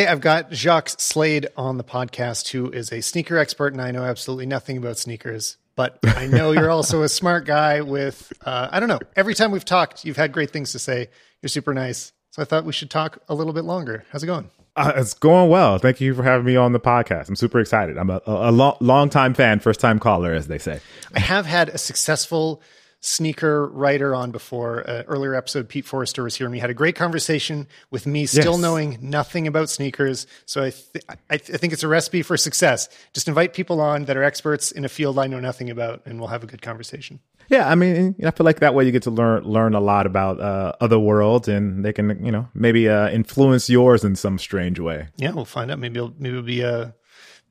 [0.00, 3.90] Hey, I've got Jacques Slade on the podcast, who is a sneaker expert, and I
[3.90, 5.56] know absolutely nothing about sneakers.
[5.74, 9.50] But I know you're also a smart guy with, uh, I don't know, every time
[9.50, 11.08] we've talked, you've had great things to say.
[11.42, 12.12] You're super nice.
[12.30, 14.04] So I thought we should talk a little bit longer.
[14.12, 14.48] How's it going?
[14.76, 15.78] Uh, it's going well.
[15.78, 17.28] Thank you for having me on the podcast.
[17.28, 17.98] I'm super excited.
[17.98, 20.78] I'm a, a, a long, long time fan, first time caller, as they say.
[21.12, 22.62] I have had a successful
[23.00, 24.88] sneaker writer on before.
[24.88, 28.26] Uh, earlier episode, Pete Forrester was here, and we had a great conversation with me
[28.26, 28.60] still Yes.
[28.60, 30.26] knowing nothing about sneakers.
[30.46, 32.88] So I, th- I, th- I think it's a recipe for success.
[33.14, 36.18] Just invite people on that are experts in a field I know nothing about, and
[36.18, 37.20] we'll have a good conversation.
[37.48, 40.04] Yeah, I mean, I feel like that way you get to learn learn a lot
[40.06, 44.38] about uh, other worlds, and they can, you know, maybe uh, influence yours in some
[44.38, 45.08] strange way.
[45.16, 45.78] Yeah, we'll find out.
[45.78, 46.94] Maybe it'll, maybe it'll be a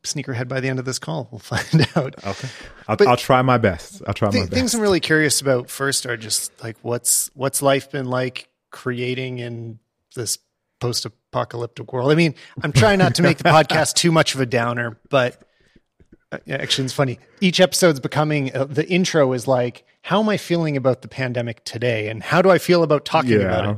[0.07, 1.27] sneakerhead by the end of this call.
[1.31, 2.15] We'll find out.
[2.25, 2.47] Okay,
[2.87, 4.01] I'll, I'll try my best.
[4.07, 4.53] I'll try my Th- best.
[4.53, 9.39] things I'm really curious about first are just like what's what's life been like creating
[9.39, 9.79] in
[10.15, 10.37] this
[10.79, 12.11] post-apocalyptic world.
[12.11, 15.41] I mean, I'm trying not to make the podcast too much of a downer, but
[16.31, 17.19] uh, yeah, actually, it's funny.
[17.41, 21.63] Each episode's becoming uh, the intro is like, how am I feeling about the pandemic
[21.63, 23.77] today, and how do I feel about talking about it?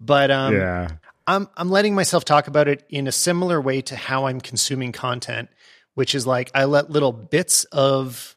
[0.00, 0.88] But um, yeah,
[1.26, 4.92] I'm I'm letting myself talk about it in a similar way to how I'm consuming
[4.92, 5.48] content,
[5.98, 8.36] which is like I let little bits of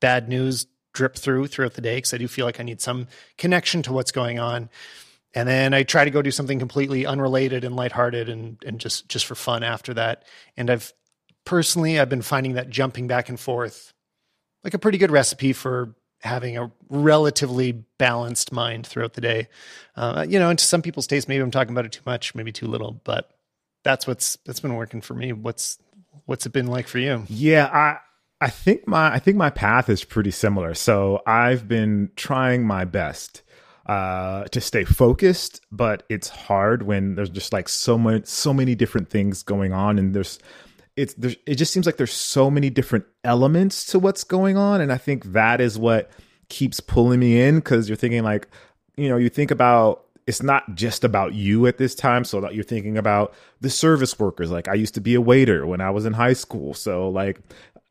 [0.00, 3.06] bad news drip through throughout the day because I do feel like I need some
[3.36, 4.70] connection to what's going on.
[5.34, 9.10] And then I try to go do something completely unrelated and lighthearted and and just
[9.10, 10.24] just for fun after that.
[10.56, 10.90] And I've
[11.44, 13.92] personally I've been finding that jumping back and forth
[14.64, 19.48] like a pretty good recipe for having a relatively balanced mind throughout the day.
[19.96, 22.34] Uh, you know, and to some people's taste, maybe I'm talking about it too much,
[22.34, 23.28] maybe too little, but
[23.84, 25.34] that's what's that's been working for me.
[25.34, 25.76] What's
[26.26, 27.24] what's it been like for you?
[27.28, 27.66] yeah.
[27.72, 27.98] I
[28.44, 30.74] I think my I think my path is pretty similar.
[30.74, 33.42] So I've been trying my best
[33.86, 38.76] uh to stay focused but it's hard when there's just like so much so many
[38.76, 40.38] different things going on and there's
[40.96, 44.80] it's there's it just seems like there's so many different elements to what's going on
[44.80, 46.12] and i think that is what
[46.48, 48.46] keeps pulling me in because you're thinking like
[48.96, 52.24] you know you think about it's not just about you at this time.
[52.24, 54.50] So that you're thinking about the service workers.
[54.50, 56.74] Like i used to be a waiter when i was in high school.
[56.74, 57.40] So like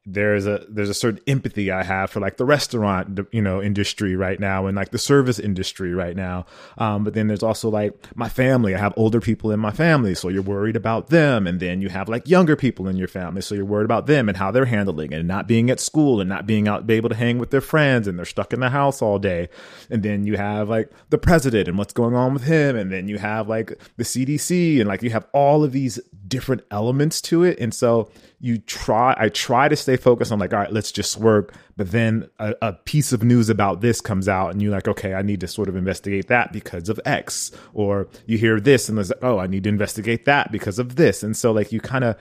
[0.06, 4.16] there's a there's a certain empathy I have for like the restaurant you know industry
[4.16, 6.47] right now and like the service industry right now.
[6.79, 8.73] Um, but then there's also like my family.
[8.73, 11.45] I have older people in my family, so you're worried about them.
[11.45, 14.28] And then you have like younger people in your family, so you're worried about them
[14.28, 16.95] and how they're handling it and not being at school and not being out be
[16.95, 19.50] able to hang with their friends and they're stuck in the house all day.
[19.91, 23.07] And then you have like the president and what's going on with him, and then
[23.07, 27.44] you have like the CDC and like you have all of these different elements to
[27.44, 27.59] it.
[27.59, 28.09] And so
[28.41, 31.53] you try i try to stay focused on like all right let's just work.
[31.78, 35.13] But then a, a piece of news about this comes out and you're like okay
[35.13, 38.97] i need to sort of investigate that because of x or you hear this and
[38.97, 41.24] there's like oh i need to investigate that because of this.
[41.24, 42.18] And so like you kind of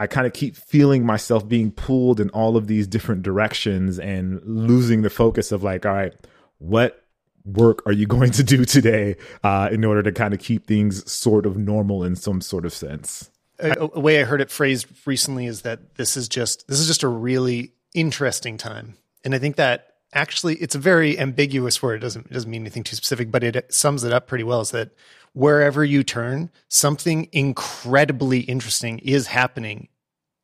[0.00, 4.40] i kind of keep feeling myself being pulled in all of these different directions and
[4.44, 6.14] losing the focus of like all right
[6.58, 7.04] what
[7.44, 11.10] work are you going to do today uh, in order to kind of keep things
[11.10, 15.46] sort of normal in some sort of sense A, way I heard it phrased recently
[15.46, 19.56] is that this is just this is just a really interesting time, and I think
[19.56, 21.96] that actually it's a very ambiguous word.
[21.96, 24.60] It doesn't it doesn't mean anything too specific, but it sums it up pretty well.
[24.60, 24.90] Is that
[25.32, 29.88] wherever you turn, something incredibly interesting is happening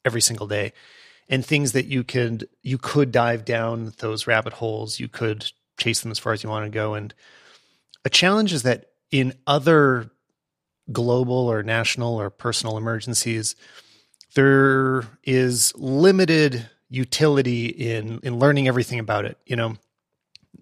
[0.05, 0.73] every single day,
[1.29, 5.01] and things that you could you could dive down those rabbit holes.
[5.01, 7.15] You could chase them as far as you want to go, and
[8.05, 10.11] a challenge is that in other
[10.93, 13.57] global or national or personal emergencies,
[14.35, 19.39] there is limited utility in in learning everything about it.
[19.47, 19.77] You know,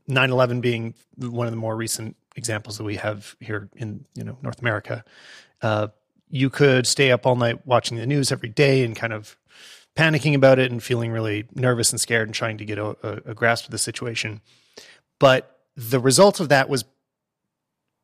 [0.09, 4.39] 9/11 being one of the more recent examples that we have here in you know
[4.43, 5.05] North America.
[5.63, 5.89] Uh,
[6.29, 9.37] you could stay up all night watching the news every day and kind of
[9.97, 13.31] panicking about it and feeling really nervous and scared and trying to get a, a,
[13.31, 14.41] a grasp of the situation.
[15.19, 16.85] But the result of that was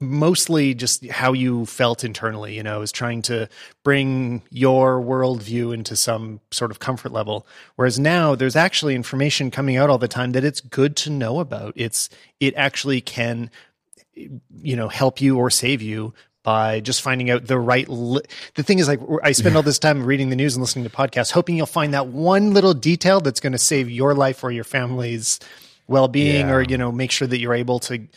[0.03, 3.49] mostly just how you felt internally, you know, is trying to
[3.85, 7.47] bring your worldview into some sort of comfort level.
[7.77, 11.41] Whereas now there's actually information coming out all the time that it's good to know
[11.41, 11.73] about.
[11.77, 12.11] It's,
[12.41, 13.51] it actually can,
[14.15, 16.13] you know, help you or save you
[16.43, 17.89] by just finding out the right.
[17.89, 18.23] Li-
[18.57, 20.91] the thing is, like, I spend all this time reading the news and listening to
[20.91, 24.51] podcasts, hoping you'll find that one little detail that's going to save your life or
[24.51, 25.39] your family's
[25.87, 26.53] well-being, Yeah.
[26.53, 28.09] or you know, make sure that you're able to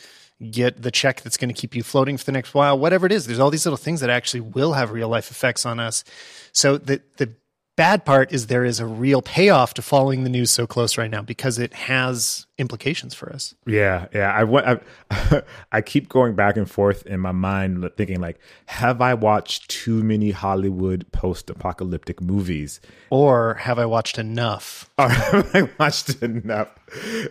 [0.50, 2.78] get the check that's going to keep you floating for the next while.
[2.78, 5.64] Whatever it is, there's all these little things that actually will have real life effects
[5.64, 6.04] on us.
[6.52, 7.34] So the the
[7.76, 11.10] bad part is there is a real payoff to following the news so close right
[11.10, 13.54] now because it has implications for us.
[13.66, 14.32] Yeah, yeah.
[14.32, 14.82] I want.
[15.10, 15.42] I,
[15.72, 20.02] I keep going back and forth in my mind, thinking like, have I watched too
[20.02, 22.80] many Hollywood post-apocalyptic movies,
[23.10, 24.90] or have I watched enough?
[24.98, 26.70] Or have I watched enough?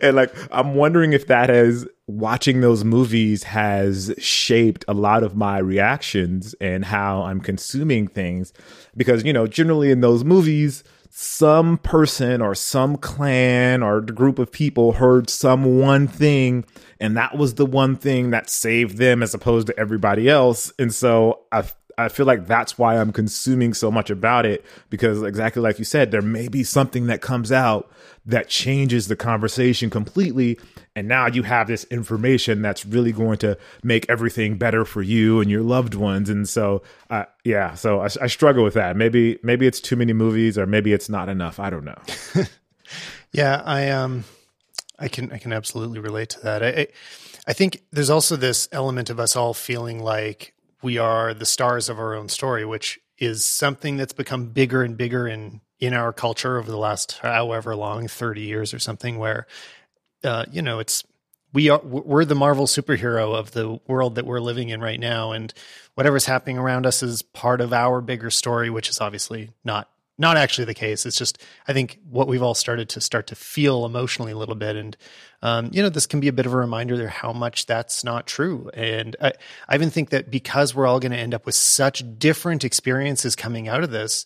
[0.01, 5.35] And like, I'm wondering if that has watching those movies has shaped a lot of
[5.35, 8.53] my reactions and how I'm consuming things,
[8.95, 10.83] because you know, generally in those movies
[11.17, 16.65] some person or some clan or group of people heard some one thing
[16.99, 20.73] and that was the one thing that saved them as opposed to everybody else.
[20.77, 21.63] And so i
[21.97, 25.85] I feel like that's why I'm consuming so much about it because exactly like you
[25.85, 27.91] said, there may be something that comes out
[28.25, 30.59] that changes the conversation completely.
[30.95, 35.41] And now you have this information that's really going to make everything better for you
[35.41, 36.29] and your loved ones.
[36.29, 38.95] And so, uh, yeah, so I, I struggle with that.
[38.95, 41.59] Maybe, maybe it's too many movies or maybe it's not enough.
[41.59, 42.01] I don't know.
[43.31, 44.23] yeah, I, um,
[44.97, 46.63] I can, I can absolutely relate to that.
[46.63, 46.87] I,
[47.47, 50.54] I think there's also this element of us all feeling like
[50.85, 54.95] we are the stars of our own story, which is something that's become bigger and
[54.95, 59.17] bigger in in our culture over the last however long, thirty years or something.
[59.17, 59.47] Where,
[60.23, 61.03] uh, you know, it's
[61.51, 65.31] we are we're the Marvel superhero of the world that we're living in right now,
[65.31, 65.51] and
[65.95, 70.37] whatever's happening around us is part of our bigger story, which is obviously not not
[70.37, 71.05] actually the case.
[71.05, 74.55] It's just I think what we've all started to start to feel emotionally a little
[74.55, 74.95] bit, and
[75.41, 78.03] um, you know this can be a bit of a reminder there how much that's
[78.03, 78.69] not true.
[78.73, 79.33] And I,
[79.67, 83.35] I even think that because we're all going to end up with such different experiences
[83.35, 84.25] coming out of this,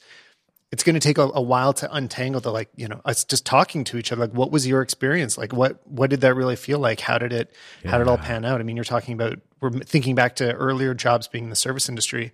[0.72, 3.46] it's going to take a, a, while to untangle the like you know us just
[3.46, 4.22] talking to each other.
[4.22, 5.38] Like, what was your experience?
[5.38, 7.00] Like, what what did that really feel like?
[7.00, 7.52] How did it
[7.84, 7.92] yeah.
[7.92, 8.60] how did it all pan out?
[8.60, 11.90] I mean, you're talking about we're thinking back to earlier jobs being in the service
[11.90, 12.32] industry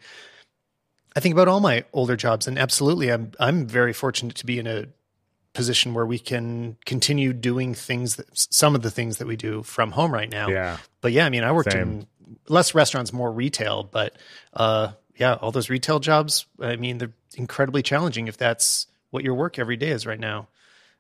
[1.16, 4.60] I think about all my older jobs, and absolutely, I'm I'm very fortunate to be
[4.60, 4.88] in a
[5.54, 9.64] position where we can continue doing things that some of the things that we do
[9.64, 10.50] from home right now.
[10.50, 10.78] Yeah.
[11.02, 11.82] But yeah, I mean, I worked Same.
[11.82, 12.08] in
[12.50, 14.18] less restaurants, more retail, but
[14.54, 16.46] uh, yeah, all those retail jobs.
[16.60, 20.50] I mean, they're incredibly challenging if that's what your work every day is right now.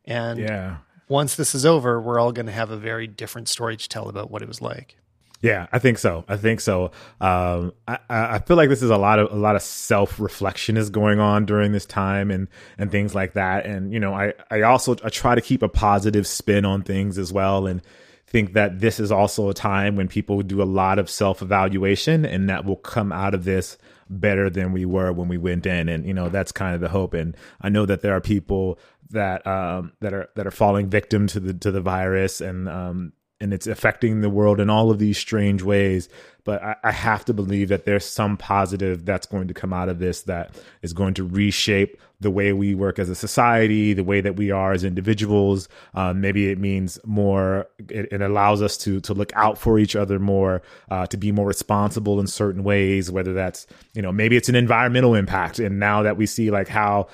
[0.06, 0.78] And yeah,
[1.10, 4.08] once this is over, we're all going to have a very different story to tell
[4.10, 4.98] about what it was like.
[5.46, 6.26] Yeah, I think so.
[6.28, 6.86] I think so.
[7.22, 10.76] Um, I, I feel like this is a lot of a lot of self reflection
[10.76, 12.48] is going on during this time and
[12.80, 13.68] and things like that.
[13.68, 17.20] And you know, I I also I try to keep a positive spin on things
[17.20, 17.84] as well and
[18.26, 22.26] think that this is also a time when people do a lot of self evaluation
[22.26, 23.78] and that will come out of this
[24.10, 26.90] better than we were when we went in and you know that's kind of the
[26.90, 28.78] hope and i know that there are people
[29.10, 33.12] that um that are that are falling victim to the to the virus and um
[33.42, 36.08] and it's affecting the world in all of these strange ways.
[36.46, 39.90] But I, I, have to believe that there's some positive that's going to come out
[39.90, 44.04] of this that is going to reshape the way we work as a society, the
[44.04, 45.68] way that we are as individuals.
[45.96, 47.68] Um, maybe it means more.
[47.90, 51.32] It, it, allows us to to look out for each other more, uh, to be
[51.32, 53.12] more responsible in certain ways.
[53.12, 56.68] Whether that's you know maybe it's an environmental impact, and now that we see like
[56.68, 57.08] how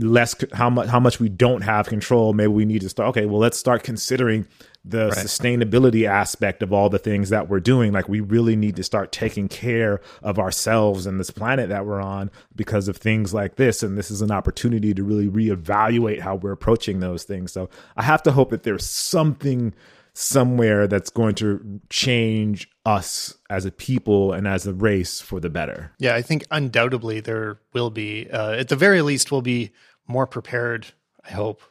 [0.00, 3.26] less how much how much we don't have control maybe we need to start okay
[3.26, 4.44] well let's start considering
[4.84, 5.16] the right.
[5.16, 7.92] sustainability aspect of all the things that we're doing.
[7.92, 12.02] Like we really need to start taking care of ourselves and this planet that we're
[12.02, 13.82] on because of things like this.
[13.82, 17.52] And this is an opportunity to really reevaluate how we're approaching those things.
[17.52, 19.74] So I have to hope that there's something
[20.12, 25.50] somewhere that's going to change us as a people and as a race for the
[25.50, 25.92] better.
[25.98, 28.30] Yeah, I think undoubtedly there will be.
[28.30, 29.72] Uh, at the very least, we'll be
[30.06, 30.86] more prepared.
[31.24, 31.62] I hope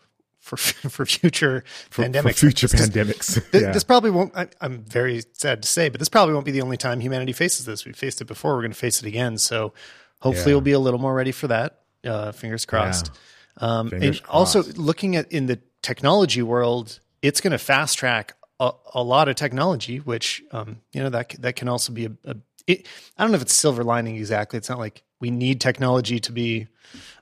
[0.44, 0.58] for
[0.90, 2.24] for future for, pandemics.
[2.24, 3.42] For future pandemics.
[3.52, 3.72] This, yeah.
[3.72, 4.36] this probably won't.
[4.36, 7.34] I, am very sad to say, but this probably won't be the only time humanity
[7.34, 7.86] faces this.
[7.86, 8.56] We faced it before.
[8.56, 9.38] We're going to face it again.
[9.38, 9.74] So
[10.20, 10.56] hopefully, yeah.
[10.56, 11.80] we'll be a little more ready for that.
[12.04, 13.12] Uh, fingers crossed.
[13.60, 13.80] Yeah.
[13.80, 14.56] Um, fingers and crossed.
[14.56, 19.30] also looking at in the technology world, it's going to fast track a, a, lot
[19.30, 22.12] of technology, which um, you know that that can also be a.
[22.26, 22.36] a
[22.68, 24.58] it, I don't know if it's silver lining exactly.
[24.58, 26.68] It's not like we need technology to be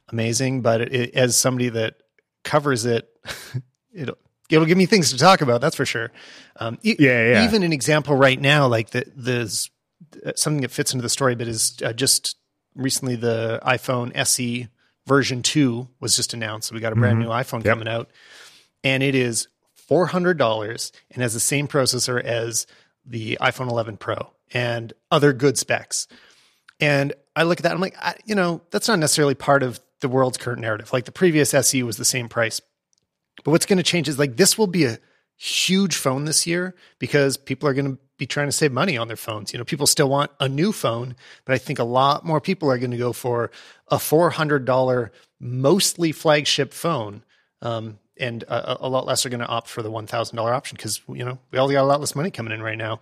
[0.10, 2.01] amazing, but it, as somebody that
[2.44, 3.10] covers it,
[3.94, 4.18] it'll
[4.50, 5.62] it'll give me things to talk about.
[5.62, 6.12] That's for sure.
[6.58, 7.46] Um, e- yeah, yeah.
[7.46, 9.70] Even an example right now, like the there's
[10.26, 12.38] uh, something that fits into the story, but is uh, just
[12.76, 14.68] recently the iPhone SE
[15.08, 16.70] version two was just announced.
[16.70, 17.30] So we got a brand mm-hmm.
[17.30, 17.74] new iPhone yep.
[17.74, 18.10] coming out,
[18.84, 22.68] and it is four hundred dollars and has the same processor as
[23.06, 26.08] the iPhone 11 Pro and other good specs.
[26.80, 29.80] And I look at that, I'm like, I, you know, that's not necessarily part of
[30.02, 30.92] the world's current narrative.
[30.92, 32.62] Like the previous SE was the same price.
[33.44, 35.00] But what's going to change is like this will be a
[35.38, 39.08] huge phone this year because people are going to be trying to save money on
[39.08, 39.52] their phones.
[39.52, 41.16] You know, people still want a new phone,
[41.46, 43.50] but I think a lot more people are going to go for
[43.88, 47.24] a $400 mostly flagship phone.
[47.64, 51.02] Um, and a, a, lot less are going to opt for the $1,000 option because,
[51.08, 53.02] you know, we all got a lot less money coming in right now.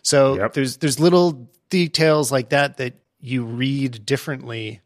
[0.00, 0.54] So yep.
[0.54, 4.80] there's, there's little details like that that you read differently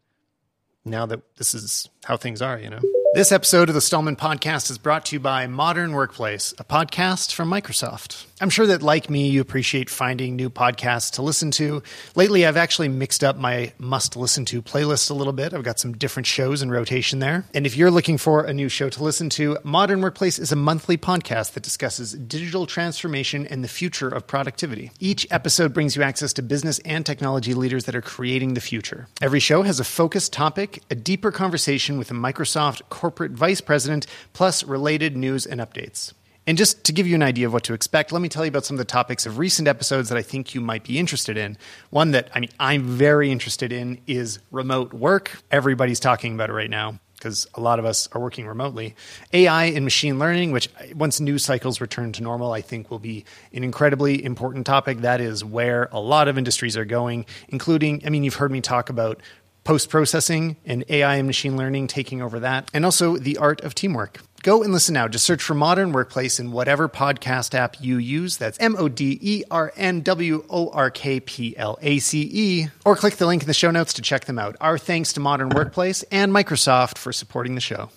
[0.90, 2.80] now that this is how things are, you know?
[3.14, 7.32] This episode of the Stallman Podcast is brought to you by Modern Workplace, a podcast
[7.32, 8.27] from Microsoft.
[8.40, 11.82] I'm sure that, like me, you appreciate finding new podcasts to listen to.
[12.14, 15.52] Lately, I've actually mixed up my must listen to playlist a little bit.
[15.52, 17.44] I've got some different shows in rotation there.
[17.52, 20.56] And if you're looking for a new show to listen to, Modern Workplace is a
[20.56, 24.92] monthly podcast that discusses digital transformation and the future of productivity.
[25.00, 29.08] Each episode brings you access to business and technology leaders that are creating the future.
[29.20, 34.06] Every show has a focused topic, a deeper conversation with a Microsoft corporate vice president,
[34.32, 36.12] plus related news and updates.
[36.48, 38.48] And just to give you an idea of what to expect, let me tell you
[38.48, 41.36] about some of the topics of recent episodes that I think you might be interested
[41.36, 41.58] in.
[41.90, 45.42] One that I mean I'm very interested in is remote work.
[45.50, 48.96] Everybody's talking about it right now because a lot of us are working remotely.
[49.34, 53.26] AI and machine learning, which once news cycles return to normal, I think will be
[53.52, 55.02] an incredibly important topic.
[55.02, 58.62] That is where a lot of industries are going, including, I mean, you've heard me
[58.62, 59.20] talk about
[59.64, 63.74] post processing and AI and machine learning taking over that, and also the art of
[63.74, 64.20] teamwork.
[64.42, 65.08] Go and listen now.
[65.08, 68.36] Just search for Modern Workplace in whatever podcast app you use.
[68.36, 72.28] That's M O D E R N W O R K P L A C
[72.32, 72.68] E.
[72.84, 74.56] Or click the link in the show notes to check them out.
[74.60, 77.90] Our thanks to Modern Workplace and Microsoft for supporting the show.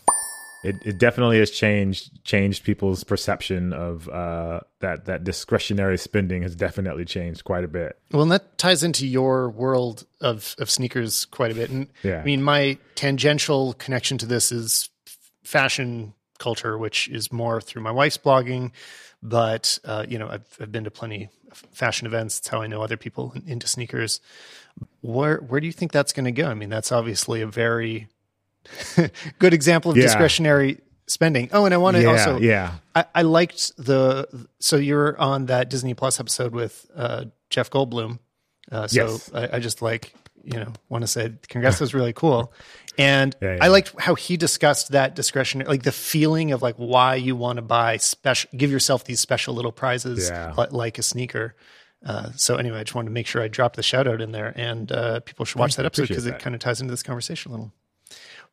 [0.63, 6.55] It, it definitely has changed changed people's perception of uh, that that discretionary spending has
[6.55, 7.99] definitely changed quite a bit.
[8.11, 11.69] Well, and that ties into your world of of sneakers quite a bit.
[11.69, 12.19] And yeah.
[12.19, 14.89] I mean, my tangential connection to this is
[15.43, 18.71] fashion culture, which is more through my wife's blogging.
[19.23, 22.39] But uh, you know, I've, I've been to plenty of fashion events.
[22.39, 24.19] It's how I know other people into sneakers.
[25.01, 26.47] Where where do you think that's going to go?
[26.47, 28.07] I mean, that's obviously a very
[29.39, 30.03] good example of yeah.
[30.03, 31.49] discretionary spending.
[31.53, 34.27] Oh, and I want to yeah, also, yeah, I, I, liked the.
[34.59, 38.19] So you're on that Disney Plus episode with uh, Jeff Goldblum.
[38.71, 39.31] Uh, so yes.
[39.33, 42.53] I, I, just like you know want to say congrats was really cool,
[42.97, 47.15] and yeah, I liked how he discussed that discretionary, like the feeling of like why
[47.15, 51.55] you want to buy special, give yourself these special little prizes like, like a sneaker.
[52.05, 54.31] Uh, so anyway, I just wanted to make sure I dropped the shout out in
[54.31, 57.03] there, and uh, people should watch that episode because it kind of ties into this
[57.03, 57.73] conversation a little.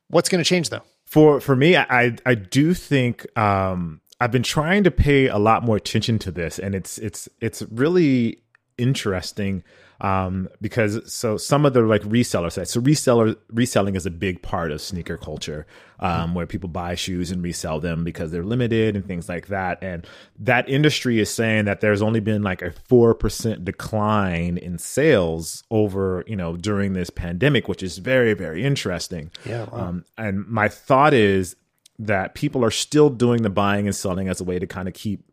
[0.08, 0.82] What's going to change though?
[1.06, 5.64] For for me, I I do think um, I've been trying to pay a lot
[5.64, 8.42] more attention to this, and it's it's it's really
[8.76, 9.64] interesting
[10.00, 12.70] um, because so some of the like reseller sites.
[12.70, 15.66] So reseller reselling is a big part of sneaker culture,
[15.98, 19.82] um, where people buy shoes and resell them because they're limited and things like that.
[19.82, 20.06] And
[20.38, 25.64] that industry is saying that there's only been like a four percent decline in sales
[25.70, 29.30] over you know during this pandemic, which is very very interesting.
[29.44, 29.64] Yeah.
[29.64, 29.78] Wow.
[29.78, 31.56] Um, and my thought is
[31.98, 34.94] that people are still doing the buying and selling as a way to kind of
[34.94, 35.24] keep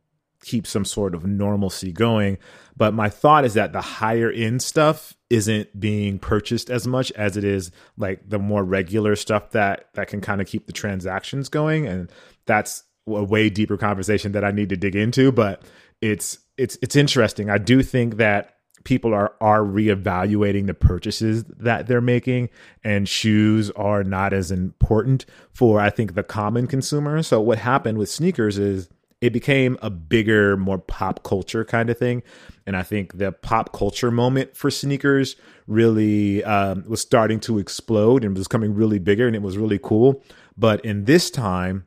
[0.46, 2.38] keep some sort of normalcy going
[2.78, 7.36] but my thought is that the higher end stuff isn't being purchased as much as
[7.36, 11.50] it is like the more regular stuff that that can kind of keep the transactions
[11.50, 12.12] going and
[12.46, 15.64] that's a way deeper conversation that I need to dig into but
[16.02, 17.50] it's it's it's interesting.
[17.50, 18.52] I do think that
[18.84, 22.50] people are are reevaluating the purchases that they're making
[22.84, 27.22] and shoes are not as important for I think the common consumer.
[27.24, 28.90] So what happened with sneakers is
[29.22, 32.22] it became a bigger, more pop culture kind of thing.
[32.66, 35.36] And I think the pop culture moment for sneakers
[35.68, 39.80] really um, was starting to explode and was coming really bigger and it was really
[39.80, 40.24] cool.
[40.58, 41.86] But in this time,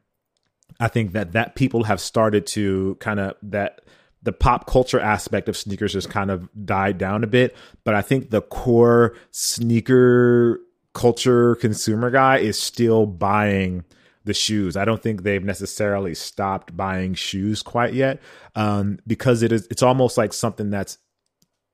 [0.81, 3.83] I think that that people have started to kind of that
[4.23, 7.57] the pop culture aspect of sneakers has kind of died down a bit.
[7.85, 10.61] But I think the core sneaker
[10.95, 13.85] culture consumer guy is still buying
[14.29, 14.77] the shoes.
[14.77, 18.23] I don't think they've necessarily stopped buying shoes quite yet,
[18.55, 19.67] um, because it is.
[19.71, 20.99] It's almost like something that's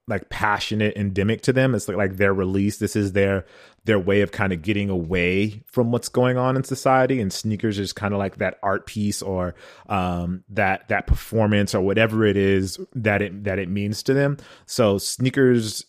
[0.06, 1.74] like passionate, endemic to them.
[1.74, 2.78] It's like like their release.
[2.78, 3.44] This is their
[3.84, 7.20] their way of kind of getting away from what's going on in society.
[7.20, 9.54] And sneakers is kind of like that art piece or
[9.88, 14.38] um, that that performance or whatever it is that it that it means to them.
[14.66, 15.84] So sneakers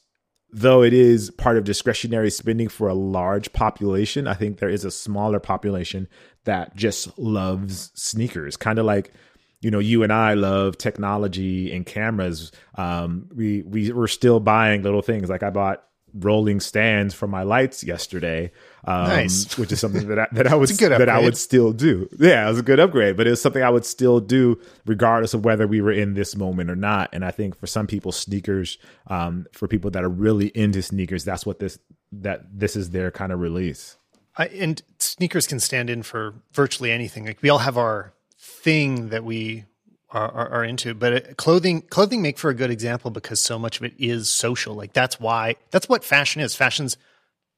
[0.56, 4.86] though it is part of discretionary spending for a large population, I think there is
[4.86, 6.08] a smaller population
[6.46, 9.14] that just loves sneakers, kind of like
[9.62, 12.52] you know you and I love technology and cameras.
[12.75, 15.30] Um, we we we're still buying little things.
[15.30, 15.84] Like I bought
[16.18, 18.52] rolling stands for my lights yesterday.
[18.86, 19.58] Um, Nice.
[19.58, 21.74] which is something that I, that I would It's a good that I would still
[21.74, 22.10] do.
[22.18, 25.34] Yeah, it was a good upgrade, but it was something I would still do regardless
[25.34, 27.10] of whether we were in this moment or not.
[27.12, 31.25] And I think for some people, sneakers, um, for people that are really into sneakers,
[31.25, 31.78] that's what this
[32.12, 33.98] that this is their kind of release.
[34.38, 37.25] I, and sneakers can stand in for virtually anything.
[37.25, 39.65] Like we all have our thing that we
[40.12, 43.58] are, are, are into, but uh, clothing clothing make for a good example because so
[43.58, 44.75] much of it is social.
[44.75, 46.56] Like that's why that's what fashion is.
[46.56, 46.98] Fashion's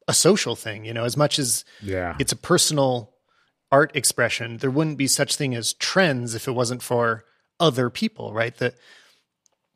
[0.08, 1.04] a social thing, you know.
[1.04, 2.16] As much as Yeah.
[2.20, 3.14] it's a personal
[3.72, 7.26] art expression, there wouldn't be such thing as trends if it wasn't for
[7.60, 8.56] other people, right?
[8.56, 8.74] The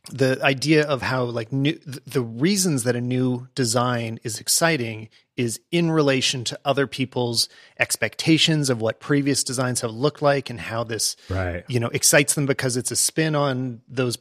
[0.09, 1.73] the idea of how like new
[2.07, 7.47] the reasons that a new design is exciting is in relation to other people's
[7.79, 11.63] expectations of what previous designs have looked like and how this Right.
[11.67, 14.17] you know excites them because it's a spin on those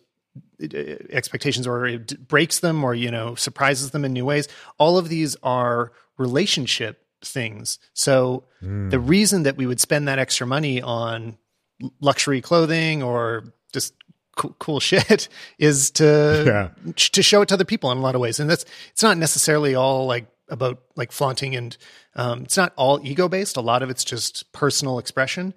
[0.63, 0.67] uh,
[1.11, 4.49] expectations or it breaks them or you know surprises them in new ways.
[4.79, 7.79] All of these are relationship things.
[7.95, 11.39] So the reason that we would spend that extra money on
[12.01, 13.55] luxury clothing or
[14.37, 16.45] cool, cool shit is to
[16.85, 16.93] Yeah.
[16.95, 19.17] to show it to other people in a lot of ways and that's it's not
[19.19, 21.77] necessarily all like about like flaunting and
[22.17, 25.55] um, it's not all ego based a lot of it's just personal expression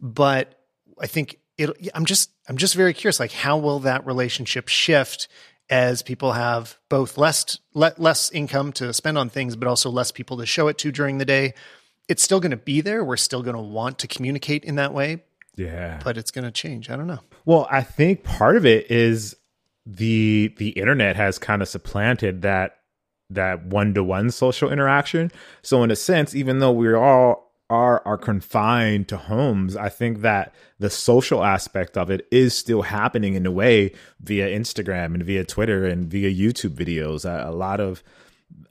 [0.00, 0.60] but
[1.00, 1.70] I think it.
[1.94, 3.18] I'm just I'm just very curious.
[3.20, 5.28] Like, how will that relationship shift
[5.70, 10.10] as people have both less le- less income to spend on things, but also less
[10.12, 11.54] people to show it to during the day?
[12.08, 13.02] It's still going to be there.
[13.04, 15.22] We're still going to want to communicate in that way,
[15.56, 15.98] Yeah.
[16.04, 16.88] but it's going to change.
[16.90, 17.20] I don't know.
[17.46, 19.36] Well, I think part of it is
[19.86, 22.80] the the internet has kind of supplanted that
[23.30, 25.30] that one to one social interaction.
[25.62, 30.22] So in a sense, even though we all are are confined to homes, I think
[30.22, 35.22] that the social aspect of it is still happening in a way via Instagram and
[35.22, 37.24] via Twitter and via YouTube videos.
[37.24, 38.02] A, a lot of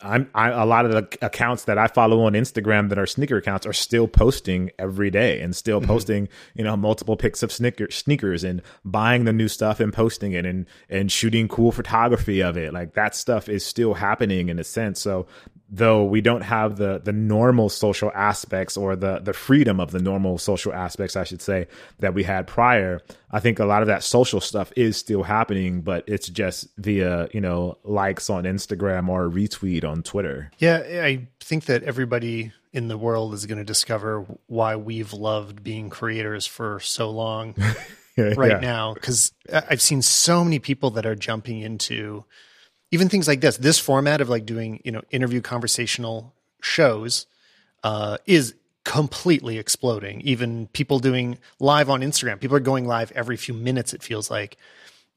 [0.02, 3.38] I'm I, a lot of the accounts that I follow on Instagram that are sneaker
[3.38, 5.88] accounts are still posting every day and still mm-hmm.
[5.88, 10.34] posting you know multiple pics of sneaker sneakers and buying the new stuff and posting
[10.34, 12.74] it and and shooting cool photography of it.
[12.74, 15.00] Like that stuff is still happening in a sense.
[15.00, 15.28] So
[15.70, 20.00] though we don't have the the normal social aspects or the the freedom of the
[20.00, 21.68] normal social aspects I should say
[22.00, 25.82] that we had prior I think a lot of that social stuff is still happening
[25.82, 31.28] but it's just via you know likes on Instagram or retweet on Twitter Yeah, I
[31.40, 36.46] think that everybody in the world is going to discover why we've loved being creators
[36.46, 37.56] for so long.
[38.18, 38.60] right Yeah.
[38.60, 42.24] now because I've seen so many people that are jumping into
[42.92, 43.58] even things like this.
[43.58, 47.28] This format of like doing you know interview conversational shows
[47.84, 50.22] uh, is completely exploding.
[50.22, 53.94] Even people doing live on Instagram, people are going live every few minutes.
[53.94, 54.58] It feels like,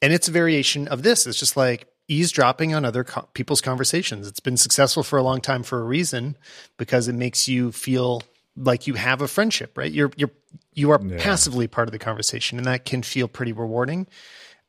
[0.03, 1.27] and it's a variation of this.
[1.27, 4.27] It's just like eavesdropping on other co- people's conversations.
[4.27, 6.37] It's been successful for a long time for a reason
[6.79, 8.23] because it makes you feel
[8.57, 9.93] like you have a friendship, right?
[9.93, 10.31] You're you're
[10.73, 14.07] you are passively part of the conversation, and that can feel pretty rewarding.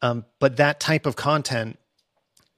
[0.02, 1.79] Um, but that type of content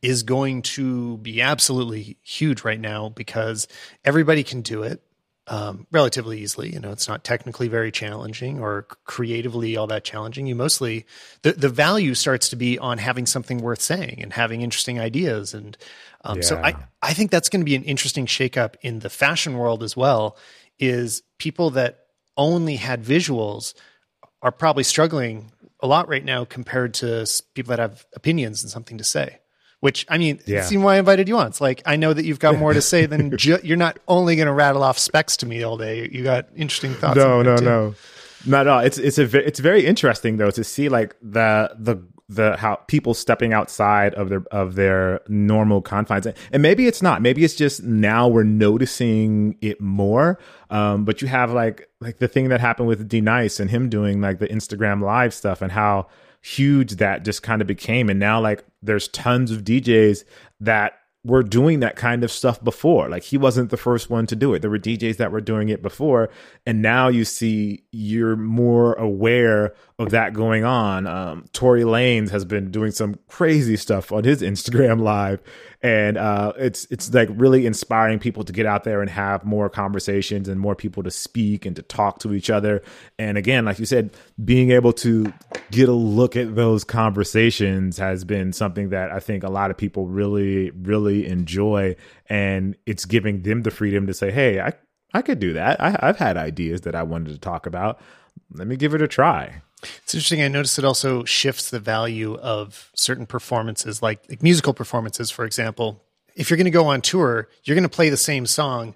[0.02, 3.68] is going to be absolutely huge right now because
[4.04, 5.02] everybody can do it
[5.48, 6.74] um, relatively easily.
[6.74, 10.48] You know, it's not technically very challenging or creatively all that challenging.
[10.48, 11.06] You mostly
[11.42, 15.54] the the value starts to be on having something worth saying and having interesting ideas.
[15.54, 15.78] And
[16.24, 19.58] um, so I I think that's going to be an interesting shakeup in the fashion
[19.58, 20.38] world as well.
[20.80, 22.06] Is people that
[22.38, 23.74] only had visuals
[24.42, 28.98] are probably struggling a lot right now compared to people that have opinions and something
[28.98, 29.41] to say.
[29.82, 30.60] Which I mean, Yeah.
[30.60, 31.48] it's why I invited you on.
[31.48, 34.36] It's like I know that you've got more to say than ju- you're not only
[34.36, 36.08] going to rattle off specs to me all day.
[36.12, 37.17] You got interesting thoughts.
[37.17, 37.65] no, no, too.
[37.65, 37.96] no,
[38.46, 38.78] no, no.
[38.80, 41.98] It's it's a it's very interesting though to see like the the
[42.30, 47.22] the how people stepping outside of their of their normal confines, and maybe it's not.
[47.22, 50.39] Maybe it's just now we're noticing it more.
[50.70, 53.89] Um, but you have like like the thing that happened with D Nice and him
[53.89, 56.08] doing like the Instagram live stuff and how
[56.42, 60.24] huge that just kind of became, and now like there's tons of DJs
[60.60, 63.08] that were doing that kind of stuff before.
[63.08, 64.62] Like he wasn't the first one to do it.
[64.62, 66.30] There were DJs that were doing it before,
[66.66, 71.06] and now you see you're more aware of that going on.
[71.06, 75.42] Um, Tory Lanez has been doing some crazy stuff on his Instagram live,
[75.84, 79.70] and uh, it's it's like really inspiring people to get out there and have more
[79.70, 82.82] conversations and more people to speak and to talk to each other.
[83.20, 84.10] And again, like you said,
[84.44, 85.32] being able to
[85.72, 89.78] get a look at those conversations has been something that I think a lot of
[89.78, 91.96] people really really enjoy,
[92.28, 94.74] and it's giving them the freedom to say, "Hey, I
[95.14, 95.82] I could do that.
[95.82, 98.00] I, I've had ideas that I wanted to talk about.
[98.54, 99.62] Let me give it a try."
[100.04, 100.42] It's interesting.
[100.42, 105.44] I noticed it also shifts the value of certain performances, like, like musical performances, for
[105.44, 106.04] example.
[106.36, 108.96] if you're going to go on tour, you're going to play the same song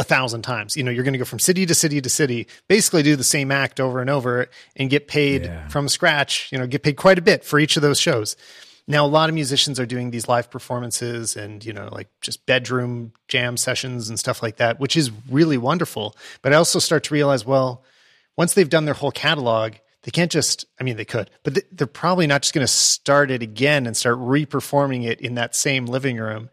[0.00, 0.76] a thousand times.
[0.76, 3.22] You know, you're going to go from city to city to city, basically do the
[3.24, 5.68] same act over and over and get paid Yeah.
[5.68, 8.34] from scratch, you know, get paid quite a bit for each of those shows.
[8.88, 12.44] Now, a lot of musicians are doing these live performances and, you know, like just
[12.46, 16.16] bedroom jam sessions and stuff like that, which is really wonderful.
[16.42, 17.84] But I also start to realize, well,
[18.36, 21.86] once they've done their whole catalog, they can't just, I mean, they could, but they're
[21.86, 25.84] probably not just going to start it again and start reperforming it in that same
[25.84, 26.48] living room.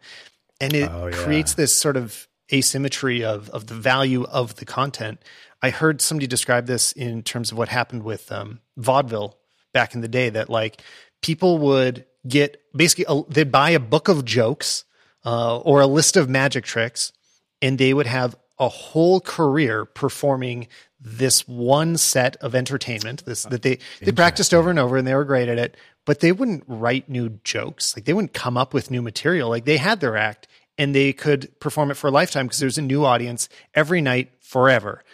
[0.60, 1.16] And it Oh, yeah.
[1.16, 5.22] creates this sort of asymmetry of, of the value of the content.
[5.62, 9.36] I heard somebody describe this in terms of what happened with um, vaudeville
[9.72, 10.82] back in the day that like
[11.22, 14.84] people would get basically, a, they'd buy a book of jokes
[15.24, 17.12] uh, or a list of magic tricks
[17.60, 20.68] and they would have a whole career performing
[21.00, 25.14] this one set of entertainment this that they they practiced over and over and they
[25.14, 28.74] were great at it but they wouldn't write new jokes like they wouldn't come up
[28.74, 32.12] with new material like they had their act and they could perform it for a
[32.12, 35.04] lifetime because there's a new audience every night forever.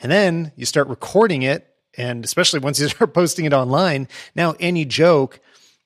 [0.00, 4.08] And then you start recording it and especially once you start posting it online.
[4.34, 5.38] Now any joke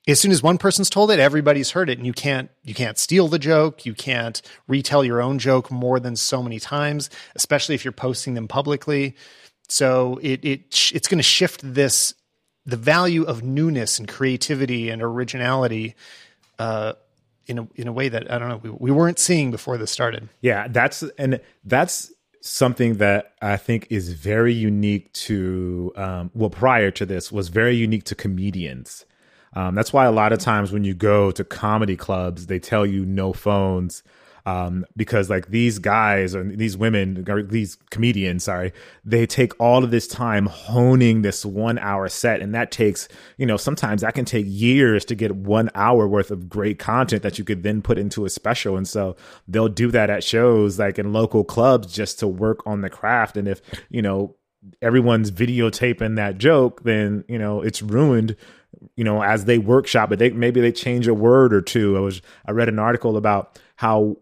[0.07, 2.97] as soon as one person's told it everybody's heard it and you can't you can't
[2.97, 3.85] steal the joke.
[3.85, 8.33] You can't retell your own joke more than so many times especially if you're posting
[8.33, 9.15] them publicly.
[9.67, 12.13] So it it it's going to shift this
[12.65, 15.95] the value of newness and creativity and originality
[16.57, 16.93] uh
[17.47, 19.91] in a in a way that I don't know we, we weren't seeing before this
[19.91, 20.29] started.
[20.41, 26.91] Yeah, that's and that's something that I think is very unique to um, well prior
[26.91, 29.05] to this was very unique to comedians.
[29.53, 32.85] Um, that's why a lot of times when you go to comedy clubs, they tell
[32.85, 34.03] you no phones
[34.45, 39.83] um, because like these guys or these women or these comedians, sorry, they take all
[39.83, 44.13] of this time honing this one hour set, and that takes you know sometimes that
[44.13, 47.81] can take years to get one hour worth of great content that you could then
[47.81, 49.15] put into a special, and so
[49.47, 53.37] they'll do that at shows like in local clubs just to work on the craft,
[53.37, 54.35] and if you know
[54.81, 58.35] everyone's videotaping that joke, then you know it's ruined.
[58.95, 61.97] You know, as they workshop it, they maybe they change a word or two.
[61.97, 64.17] I was I read an article about how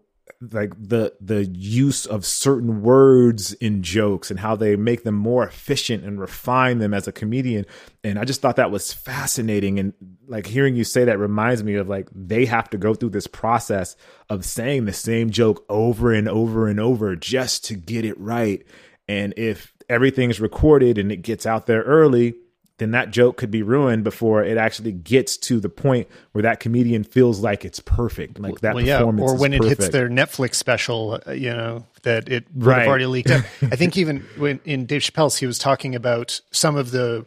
[0.52, 5.46] like the the use of certain words in jokes and how they make them more
[5.46, 7.66] efficient and refine them as a comedian.
[8.02, 9.78] And i just thought that was fascinating.
[9.78, 9.92] And
[10.26, 13.26] like hearing you say that reminds me of like they have to go through this
[13.26, 13.96] process
[14.28, 18.66] of saying the same joke over and over and over just to get it right.
[19.08, 22.34] And if everything's recorded and it gets out there early
[22.78, 26.58] then that joke could be ruined before it actually gets to the point where that
[26.58, 29.30] comedian feels like it's perfect, like that Well, yeah, performance.
[29.32, 32.78] or when it hits their Netflix special, uh, you know that it would Right.
[32.80, 33.44] have already leaked out.
[33.62, 37.26] I think even when in Dave Chappelle's, he was talking about some of the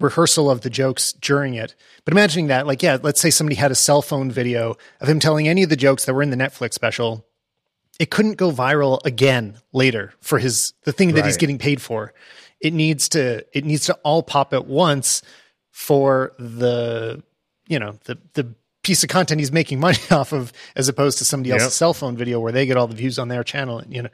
[0.00, 1.74] rehearsal of the jokes during it.
[2.04, 5.18] But imagining that, like, yeah, let's say somebody had a cell phone video of him
[5.20, 7.24] telling any of the jokes that were in the Netflix special.
[7.98, 12.14] It couldn't go viral again later for his the thing that he's getting paid for.
[12.60, 15.22] It needs to it needs to all pop at once
[15.70, 17.22] for the
[17.68, 21.24] you know the the piece of content he's making money off of as opposed to
[21.24, 21.72] somebody else's Yep.
[21.72, 24.08] cell phone video where they get all the views on their channel and you know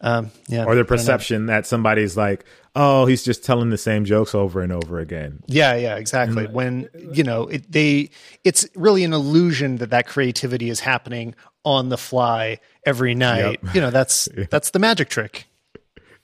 [0.00, 0.64] um yeah.
[0.64, 2.44] Or the perception that somebody's like,
[2.76, 5.42] oh, he's just telling the same jokes over and over again.
[5.46, 6.46] yeah yeah exactly.
[6.46, 8.10] When you know it, they
[8.44, 11.34] it's really an illusion that that creativity is happening
[11.64, 13.58] on the fly every night.
[13.74, 15.46] You know that's that's the magic trick.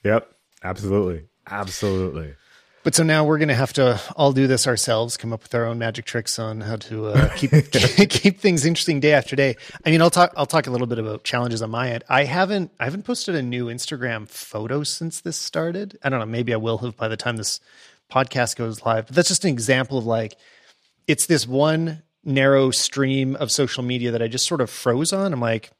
[0.03, 0.29] Yep,
[0.63, 2.35] absolutely, absolutely.
[2.83, 5.55] But so now we're going to have to all do this ourselves, come up with
[5.55, 9.55] our own magic tricks on how to uh, keep keep things interesting day after day.
[9.83, 12.03] I mean, I'll talk I'll talk a little bit about challenges on my end.
[12.09, 15.97] I haven't I haven't posted a new Instagram photo since this started.
[16.03, 17.59] I don't know, maybe I will have by the time this
[18.11, 19.07] podcast goes live.
[19.07, 20.37] But that's just an example of like
[21.07, 25.33] it's this one narrow stream of social media that I just sort of froze on.
[25.33, 25.71] I'm like,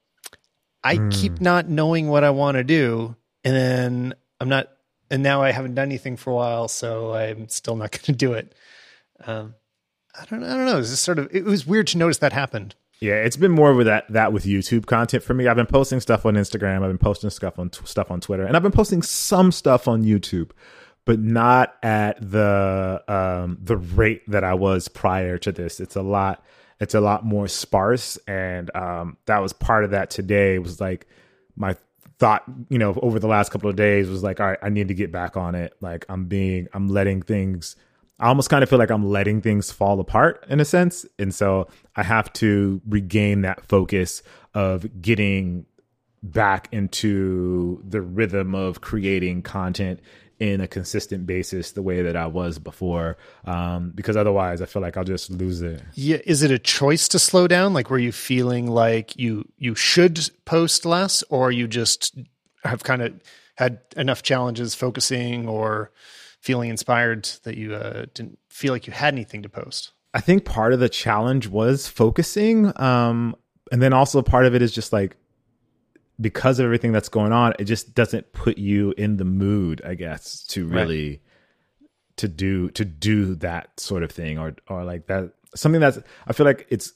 [0.84, 4.70] I keep not knowing what I want to do, and then I'm not,
[5.10, 8.12] and now I haven't done anything for a while, so I'm still not going to
[8.14, 8.54] do it.
[9.26, 9.56] Um,
[10.20, 10.80] I don't, I don't know.
[10.80, 12.76] It's just sort of, it was weird to notice that happened.
[13.02, 15.48] Yeah, it's been more with that that with YouTube content for me.
[15.48, 18.56] I've been posting stuff on Instagram, I've been posting stuff on stuff on Twitter, and
[18.56, 20.52] I've been posting some stuff on YouTube,
[21.04, 25.82] but not at the um the rate that I was prior to this.
[25.82, 26.44] It's a lot
[26.80, 31.08] it's a lot more sparse and um that was part of that today was like
[31.56, 31.76] my
[32.18, 34.88] thought, you know, over the last couple of days was like, all right, I need
[34.88, 35.74] to get back on it.
[35.82, 37.76] Like I'm being I'm letting things
[38.20, 41.06] I almost kind of feel like I'm letting things fall apart in a sense.
[41.20, 44.24] And so I have to regain that focus
[44.54, 45.66] of getting
[46.32, 50.00] back into the rhythm of creating content
[50.38, 53.18] in a consistent basis the way that I was before.
[53.46, 55.82] Um, because otherwise, I feel like I'll just lose it.
[55.94, 57.74] Yeah, is it a choice to slow down?
[57.74, 62.18] Like, were you feeling like you you should post less, or you just
[62.64, 63.14] have kind of
[63.56, 65.92] had enough challenges focusing or
[66.42, 69.94] feeling inspired that you uh, didn't feel like you had anything to post?
[70.14, 72.72] I think part of the challenge was focusing.
[72.80, 73.36] Um,
[73.72, 75.18] and then also part of it is just like
[76.20, 79.96] because of everything that's going on, it just doesn't put you in the mood, I
[79.96, 81.20] guess, to really right.
[82.18, 86.34] to do to do that sort of thing or or like that something that's I
[86.34, 86.94] feel like it's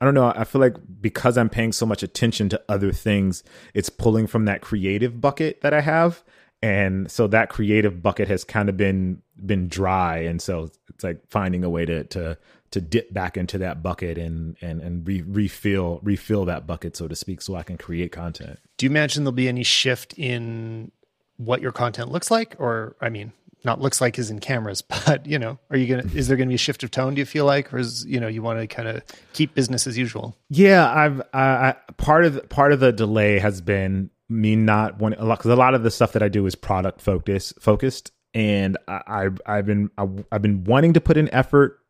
[0.00, 3.42] I don't know, I feel like because I'm paying so much attention to other things,
[3.74, 6.22] it's pulling from that creative bucket that I have.
[6.62, 11.20] And so that creative bucket has kind of been been dry and so it's like
[11.28, 12.36] finding a way to to
[12.70, 17.08] to dip back into that bucket and and and re- refill refill that bucket so
[17.08, 18.58] to speak so I can create content.
[18.76, 20.92] Do you imagine there'll be any shift in
[21.36, 23.32] what your content looks like or I mean
[23.64, 26.36] not looks like is in cameras but you know are you going to is there
[26.36, 28.28] going to be a shift of tone do you feel like or is you know
[28.28, 29.02] you want to kind of
[29.32, 30.36] keep business as usual?
[30.50, 35.18] Yeah, I've uh, I, part of part of the delay has been me not wanting
[35.20, 38.12] a lot because a lot of the stuff that I do is product focus focused
[38.34, 41.80] and I, I've I've been I've been wanting to put in effort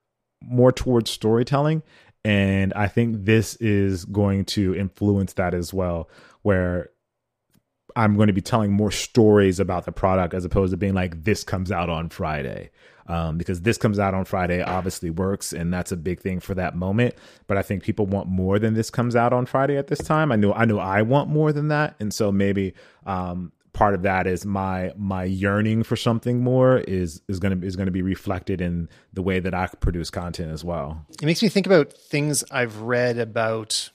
[0.43, 1.83] more towards storytelling.
[2.25, 6.09] And I think this is going to influence that as well,
[6.43, 6.91] where
[7.97, 11.25] I'm going to be telling more stories about the product as opposed to being like,
[11.25, 12.71] this comes out on Friday.
[13.09, 16.55] Um, because this comes out on Friday obviously works, and that's a big thing for
[16.57, 17.15] that moment.
[17.47, 20.31] But I think people want more than this comes out on Friday at this time.
[20.31, 22.75] I know I know I want more than that, and so maybe
[23.07, 27.65] um, part of that is my my yearning for something more is is going to
[27.65, 31.07] is going to be reflected in the way that I produce content as well.
[31.23, 33.91] It makes me think about things I've read about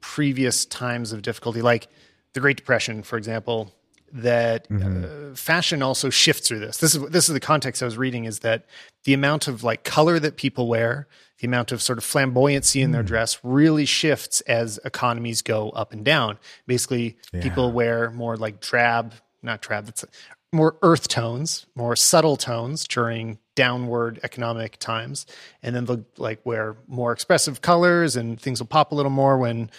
[0.00, 1.88] previous times of difficulty, like
[2.34, 3.74] the Great Depression, for example.
[4.16, 5.32] That mm-hmm.
[5.32, 6.76] uh, fashion also shifts through this.
[6.76, 8.26] This is this is the context I was reading.
[8.26, 8.64] Is that
[9.02, 11.08] the amount of like color that people wear,
[11.40, 13.08] the amount of sort of flamboyancy in their mm.
[13.08, 16.38] dress really shifts as economies go up and down.
[16.68, 17.42] Basically, yeah.
[17.42, 19.14] people wear more like drab,
[19.44, 20.04] not drab, that's
[20.52, 25.26] more earth tones, more subtle tones during downward economic times.
[25.62, 29.38] And then they'll like wear more expressive colors and things will pop a little more
[29.38, 29.70] when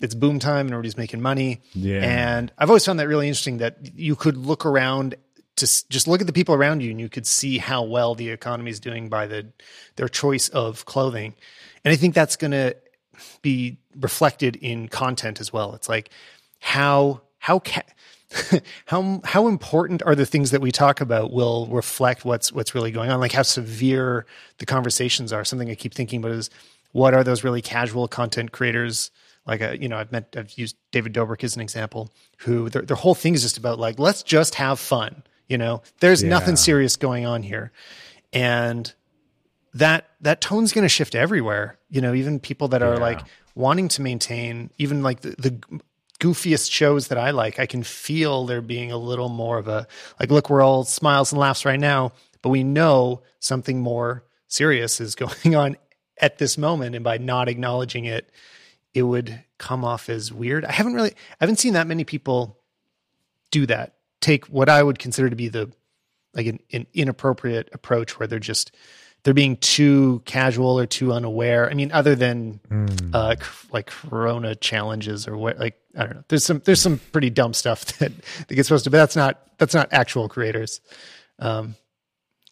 [0.00, 1.62] it's boom time and everybody's making money.
[1.72, 2.00] Yeah.
[2.02, 5.16] And I've always found that really interesting that you could look around
[5.56, 8.28] to just look at the people around you and you could see how well the
[8.28, 9.46] economy is doing by the
[9.96, 11.34] their choice of clothing.
[11.84, 12.76] And I think that's going to
[13.40, 15.74] be reflected in content as well.
[15.74, 16.10] It's like
[16.60, 17.82] how how ca-
[18.86, 22.90] how how important are the things that we talk about will reflect what's what's really
[22.90, 24.26] going on like how severe
[24.58, 26.50] the conversations are something i keep thinking about is
[26.92, 29.10] what are those really casual content creators
[29.46, 32.68] like a, uh, you know i've met i've used david dobrik as an example who
[32.68, 36.22] their, their whole thing is just about like let's just have fun you know there's
[36.22, 36.28] yeah.
[36.28, 37.70] nothing serious going on here
[38.32, 38.92] and
[39.72, 43.00] that that tone's going to shift everywhere you know even people that are yeah.
[43.00, 43.20] like
[43.54, 45.80] wanting to maintain even like the, the
[46.16, 49.86] goofiest shows that I like, I can feel there being a little more of a
[50.18, 55.00] like, look, we're all smiles and laughs right now, but we know something more serious
[55.00, 55.76] is going on
[56.20, 56.94] at this moment.
[56.94, 58.30] And by not acknowledging it,
[58.94, 60.64] it would come off as weird.
[60.64, 62.58] I haven't really, I haven't seen that many people
[63.50, 63.94] do that.
[64.20, 65.70] Take what I would consider to be the
[66.34, 68.72] like an, an inappropriate approach where they're just
[69.22, 71.68] they're being too casual or too unaware.
[71.68, 73.10] I mean, other than mm.
[73.12, 73.34] uh,
[73.72, 76.24] like Corona challenges or what, like I don't know.
[76.28, 78.12] There's some there's some pretty dumb stuff that
[78.48, 80.80] that gets posted, but that's not that's not actual creators.
[81.38, 81.74] Um,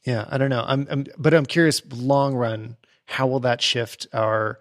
[0.04, 0.64] yeah, I don't know.
[0.66, 1.82] I'm, I'm but I'm curious.
[1.92, 2.76] Long run,
[3.06, 4.58] how will that shift our?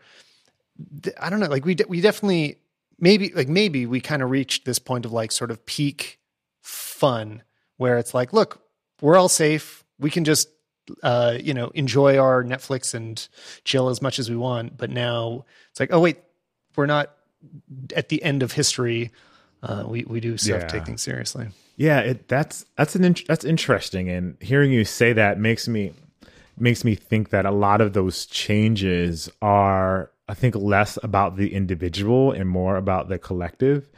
[1.20, 1.48] I don't know.
[1.48, 2.58] Like we we definitely
[3.00, 6.20] maybe like maybe we kind of reached this point of like sort of peak
[6.62, 7.44] fun
[7.78, 8.62] where it's like, look,
[9.02, 9.84] we're all safe.
[10.00, 10.50] We can just
[11.02, 13.28] uh, you know, enjoy our Netflix and
[13.64, 14.78] chill as much as we want.
[14.78, 16.18] But now it's like, oh wait,
[16.76, 17.12] we're not
[17.96, 19.12] at the end of history.
[19.62, 20.68] Uh, we we do still yeah.
[20.68, 21.48] take things seriously.
[21.78, 25.94] Yeah, it, that's that's an in, that's interesting, and hearing you say that makes me
[26.58, 31.54] makes me think that a lot of those changes are, I think, less about the
[31.54, 33.90] individual and more about the collective.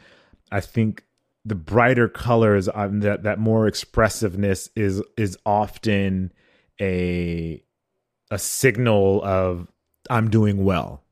[0.50, 1.04] I think
[1.44, 6.32] the brighter colors, um, that that more expressiveness is is often
[6.80, 7.62] a
[8.30, 9.68] a signal of
[10.10, 11.02] I'm doing well.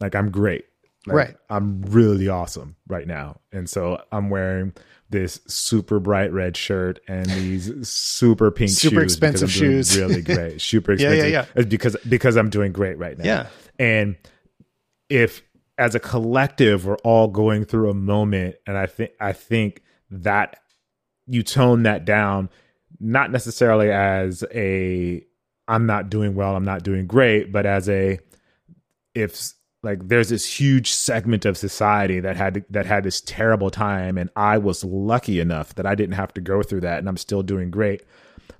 [0.00, 0.64] Like I'm great.
[1.06, 1.36] Like, right.
[1.50, 3.40] I'm really awesome right now.
[3.50, 4.72] And so I'm wearing
[5.10, 9.98] this super bright red shirt and these super pink super shoes expensive shoes.
[9.98, 10.60] Really great.
[10.60, 11.18] Super expensive.
[11.18, 11.62] yeah, yeah, yeah.
[11.64, 13.24] Because because I'm doing great right now.
[13.24, 13.46] Yeah.
[13.78, 14.16] And
[15.08, 15.42] if
[15.78, 20.58] as a collective, we're all going through a moment, and I think I think that
[21.26, 22.50] you tone that down,
[23.00, 25.24] not necessarily as a
[25.68, 28.18] I'm not doing well, I'm not doing great, but as a
[29.14, 34.16] if like there's this huge segment of society that had that had this terrible time
[34.16, 37.16] and I was lucky enough that I didn't have to go through that and I'm
[37.16, 38.02] still doing great.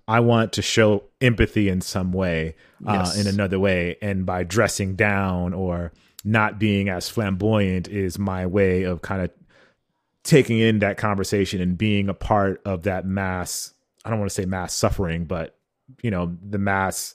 [0.08, 2.56] I want to show empathy in some way,
[2.86, 5.92] uh, in another way, and by dressing down or
[6.24, 9.30] not being as flamboyant is my way of kind of
[10.24, 13.72] taking in that conversation and being a part of that mass.
[14.04, 15.56] I don't want to say mass suffering, but
[16.02, 17.14] you know the mass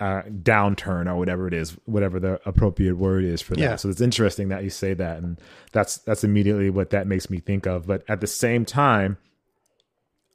[0.00, 3.60] uh, downturn or whatever it is, whatever the appropriate word is for that.
[3.60, 3.76] Yeah.
[3.76, 5.40] So it's interesting that you say that, and
[5.72, 7.86] that's that's immediately what that makes me think of.
[7.86, 9.18] But at the same time,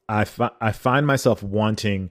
[0.10, 2.10] I fi- I find myself wanting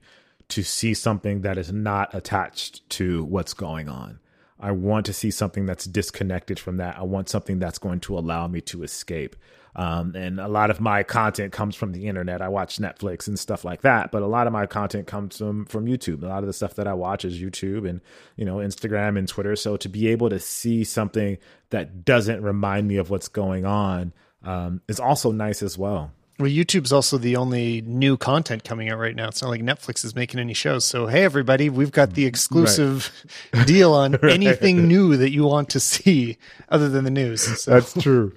[0.49, 4.21] to see something that is not attached to what's going on.
[4.61, 6.99] I want to see something that's disconnected from that.
[6.99, 9.37] I want something that's going to allow me to escape.
[9.77, 12.42] Um, and a lot of my content comes from the internet.
[12.42, 15.64] I watch Netflix and stuff like that, but a lot of my content comes from
[15.66, 16.23] from YouTube.
[16.23, 18.01] A lot of the stuff that I watch is YouTube and
[18.37, 19.55] you know Instagram and Twitter.
[19.55, 21.38] So to be able to see something
[21.70, 26.11] that doesn't remind me of what's going on um, is also nice as well.
[26.40, 29.29] Well, YouTube's also the only new content coming out right now.
[29.29, 30.87] It's not like Netflix is making any shows.
[30.87, 33.12] So, hey, everybody, we've got the exclusive
[33.53, 33.66] right.
[33.66, 34.33] deal on right.
[34.33, 36.38] anything new that you want to see
[36.70, 37.46] other than the news.
[37.61, 37.72] So.
[37.72, 38.35] That's true.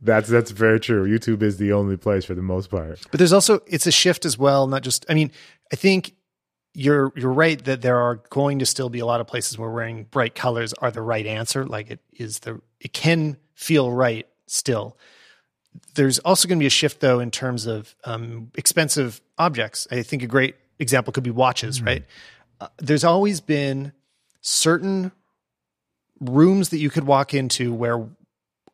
[0.00, 1.06] That's that's very true.
[1.06, 3.00] YouTube is the only place for the most part.
[3.10, 4.66] But there's also it's a shift as well.
[4.66, 5.04] Not just.
[5.10, 5.30] I mean,
[5.70, 6.14] I think
[6.72, 9.68] you're you're right that there are going to still be a lot of places where
[9.68, 11.66] wearing bright colors are the right answer.
[11.66, 14.96] Like it is the it can feel right still.
[15.94, 19.86] There's also going to be a shift though in terms of um, expensive objects.
[19.90, 21.78] I think a great example could be watches.
[21.78, 21.86] Mm-hmm.
[21.86, 22.04] Right.
[22.60, 23.92] Uh, there's always been
[24.40, 25.12] certain
[26.20, 28.06] rooms that you could walk into where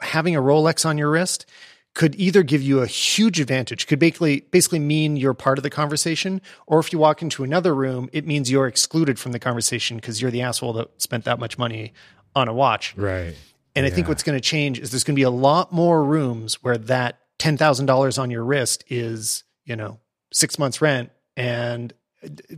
[0.00, 1.46] having a Rolex on your wrist
[1.94, 5.70] could either give you a huge advantage, could basically basically mean you're part of the
[5.70, 9.96] conversation, or if you walk into another room, it means you're excluded from the conversation
[9.96, 11.92] because you're the asshole that spent that much money
[12.36, 12.96] on a watch.
[12.96, 13.34] Right.
[13.78, 13.92] And yeah.
[13.92, 16.60] I think what's going to change is there's going to be a lot more rooms
[16.64, 20.00] where that ten thousand dollars on your wrist is, you know,
[20.32, 21.94] six months rent, and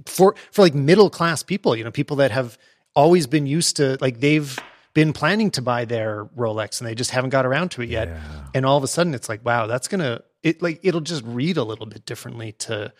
[0.06, 2.56] for for like middle class people, you know, people that have
[2.94, 4.59] always been used to like they've
[4.94, 8.09] been planning to buy their Rolex and they just haven't got around to it yet.
[8.09, 8.46] Yeah.
[8.54, 11.59] And all of a sudden it's like, wow, that's gonna it like it'll just read
[11.59, 12.94] a little bit differently to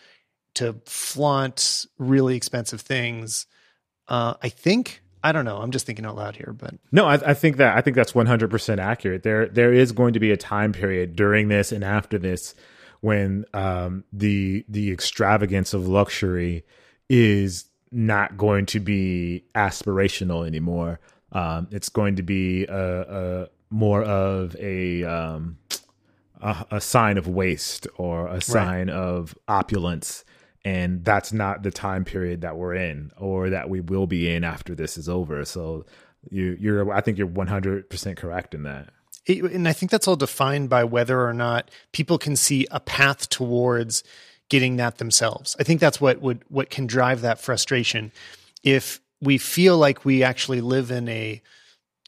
[0.56, 3.46] to flaunt really expensive things.
[4.09, 5.59] Uh, I think I don't know.
[5.59, 8.14] I'm just thinking out loud here, but no, I, I think that I think that's
[8.14, 9.22] 100 percent accurate.
[9.22, 12.54] There there is going to be a time period during this and after this
[13.00, 16.64] when um, the the extravagance of luxury
[17.09, 21.00] is not going to be aspirational anymore.
[21.33, 23.00] Um, it's going to be a,
[23.44, 25.59] a more of a, um,
[26.40, 28.96] a, a sign of waste or a sign right.
[28.96, 30.24] of opulence,
[30.64, 34.44] and that's not the time period that we're in or that we will be in
[34.44, 35.44] after this is over.
[35.44, 35.87] So
[36.31, 38.90] you, you're, I think you're 100 percent correct in that.
[39.27, 42.81] It, and I think that's all defined by whether or not people can see a
[42.81, 44.03] path towards
[44.49, 45.57] getting that themselves.
[45.59, 48.12] I think that's what would what can drive that frustration.
[48.62, 51.42] If we feel like we actually live in a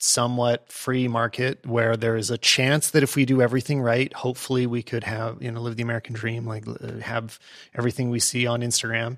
[0.05, 4.67] somewhat free market where there is a chance that if we do everything right, hopefully
[4.67, 7.39] we could have, you know, live the American dream, like uh, have
[7.73, 9.17] everything we see on Instagram.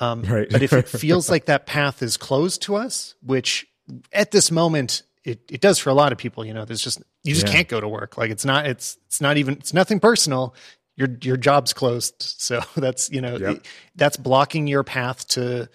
[0.00, 0.48] Um, right.
[0.50, 3.68] but if it feels like that path is closed to us, which
[4.12, 7.00] at this moment it, it does for a lot of people, you know, there's just,
[7.22, 7.52] you just yeah.
[7.52, 8.18] can't go to work.
[8.18, 10.52] Like it's not, it's, it's not even, it's nothing personal.
[10.96, 12.14] Your, your job's closed.
[12.38, 13.64] So that's, you know, yep.
[13.94, 15.68] that's blocking your path to,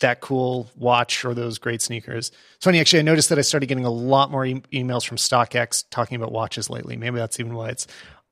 [0.00, 2.30] that cool watch or those great sneakers.
[2.56, 5.16] It's funny, actually, I noticed that I started getting a lot more e- emails from
[5.16, 6.96] StockX talking about watches lately.
[6.96, 7.86] Maybe that's even why it's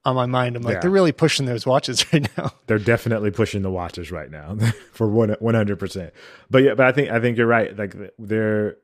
[0.05, 0.57] on my mind.
[0.57, 0.81] I'm like, yeah.
[0.81, 2.53] they're really pushing those watches right now.
[2.67, 4.57] They're definitely pushing the watches right now
[4.93, 6.13] for one hundred percent.
[6.51, 7.77] But yeah, but I think I think you're right.
[7.77, 8.77] Like they're,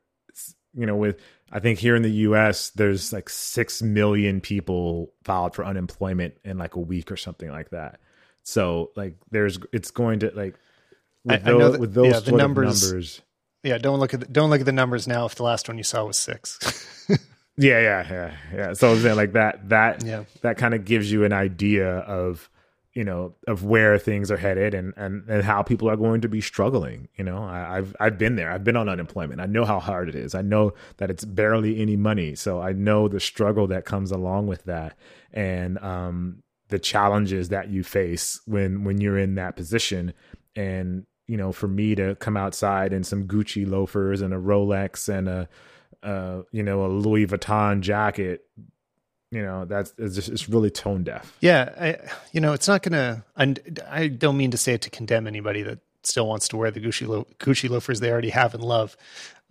[0.73, 1.19] you know, with
[1.51, 2.71] I think here in the U.S.
[2.71, 7.69] there's like six million people filed for unemployment in like a week or something like
[7.69, 7.99] that.
[8.43, 10.55] So like there's it's going to like
[11.25, 13.21] with, I, those, I know that, with those yeah, the numbers, numbers,
[13.63, 15.25] Yeah, don't look at the, don't look at the numbers now.
[15.25, 16.59] If the last one you saw was six.
[17.57, 18.73] yeah, yeah, yeah, yeah.
[18.73, 20.25] So then, like that, that, yeah.
[20.41, 22.49] that kind of gives you an idea of
[22.93, 26.29] you know of where things are headed and and and how people are going to
[26.29, 27.09] be struggling.
[27.17, 28.51] You know, I, I've I've been there.
[28.51, 29.41] I've been on unemployment.
[29.41, 30.33] I know how hard it is.
[30.33, 32.35] I know that it's barely any money.
[32.35, 34.97] So I know the struggle that comes along with that,
[35.33, 40.13] and um the challenges that you face when when you're in that position
[40.55, 45.09] and you know, for me to come outside in some Gucci loafers and a Rolex
[45.09, 45.49] and a
[46.05, 48.45] uh, you know, a Louis Vuitton jacket,
[49.31, 51.35] you know, that's it's just it's really tone deaf.
[51.41, 51.97] Yeah, I,
[52.31, 53.25] you know, it's not gonna.
[53.35, 53.55] I,
[53.89, 56.79] I don't mean to say it to condemn anybody that still wants to wear the
[56.79, 58.95] Gucci lo- Gucci loafers they already have and love.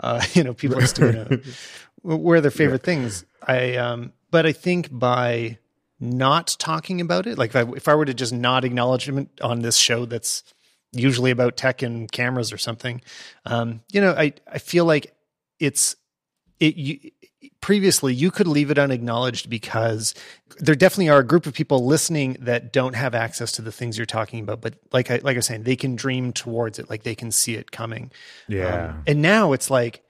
[0.00, 1.40] Uh, you know, people are still gonna
[2.02, 2.86] wear their favorite yeah.
[2.86, 3.24] things.
[3.42, 5.58] I um, but I think by
[5.98, 9.28] not talking about it, like if I, if I were to just not acknowledge it
[9.42, 10.44] on this show that's
[10.94, 13.00] usually about tech and cameras or something,
[13.46, 15.14] um, you know, I I feel like
[15.58, 15.96] it's
[16.60, 17.10] it you,
[17.60, 20.14] previously you could leave it unacknowledged because
[20.58, 23.96] there definitely are a group of people listening that don't have access to the things
[23.96, 26.90] you're talking about but like I, like I was saying they can dream towards it
[26.90, 28.10] like they can see it coming.
[28.48, 28.88] Yeah.
[28.88, 30.02] Um, and now it's like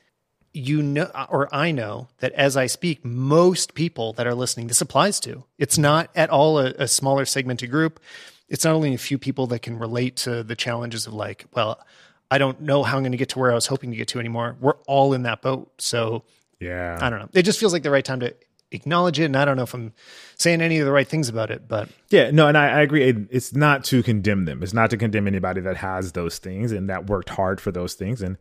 [0.52, 4.80] you know or I know that as I speak most people that are listening this
[4.80, 5.44] applies to.
[5.58, 8.00] It's not at all a, a smaller segmented group
[8.48, 11.80] it's not only a few people that can relate to the challenges of like well
[12.30, 14.08] I don't know how I'm going to get to where I was hoping to get
[14.08, 14.56] to anymore.
[14.60, 15.70] We're all in that boat.
[15.78, 16.24] So
[16.58, 16.98] yeah.
[17.00, 17.28] I don't know.
[17.32, 18.34] It just feels like the right time to
[18.72, 19.24] acknowledge it.
[19.26, 19.92] And I don't know if I'm
[20.36, 23.04] saying any of the right things about it, but yeah, no, and I, I agree.
[23.04, 24.62] It, it's not to condemn them.
[24.62, 27.94] It's not to condemn anybody that has those things and that worked hard for those
[27.94, 28.22] things.
[28.22, 28.36] And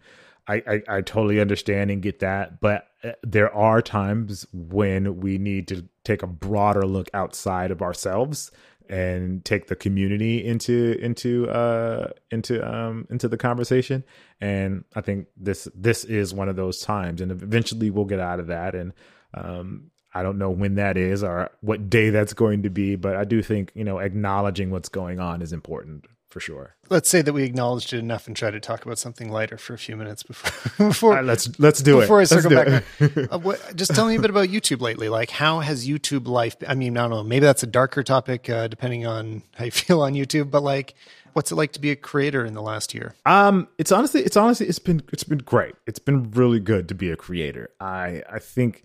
[0.47, 2.60] I, I, I totally understand and get that.
[2.60, 7.82] But uh, there are times when we need to take a broader look outside of
[7.82, 8.51] ourselves
[8.89, 14.03] and take the community into into uh into um into the conversation.
[14.41, 18.39] And i think this this is one of those times and eventually we'll get out
[18.39, 18.75] of that.
[18.75, 18.93] And
[19.34, 23.15] um i don't know when that is or what day that's going to be but
[23.15, 26.75] i do think you know acknowledging what's going on is important for sure.
[26.89, 29.75] Let's say that we acknowledged it enough and try to talk about something lighter for
[29.75, 30.88] a few minutes before.
[30.88, 32.27] before right, let's let's do before it.
[32.27, 35.09] Before I circle back, uh, what, just tell me a bit about YouTube lately.
[35.09, 36.55] Like, how has YouTube life?
[36.67, 37.23] I mean, I don't know.
[37.23, 40.49] Maybe that's a darker topic, uh, depending on how you feel on YouTube.
[40.49, 40.95] But like,
[41.34, 43.13] what's it like to be a creator in the last year?
[43.27, 45.75] Um, it's honestly, it's honestly, it's been it's been great.
[45.86, 47.69] It's been really good to be a creator.
[47.79, 48.81] I I think.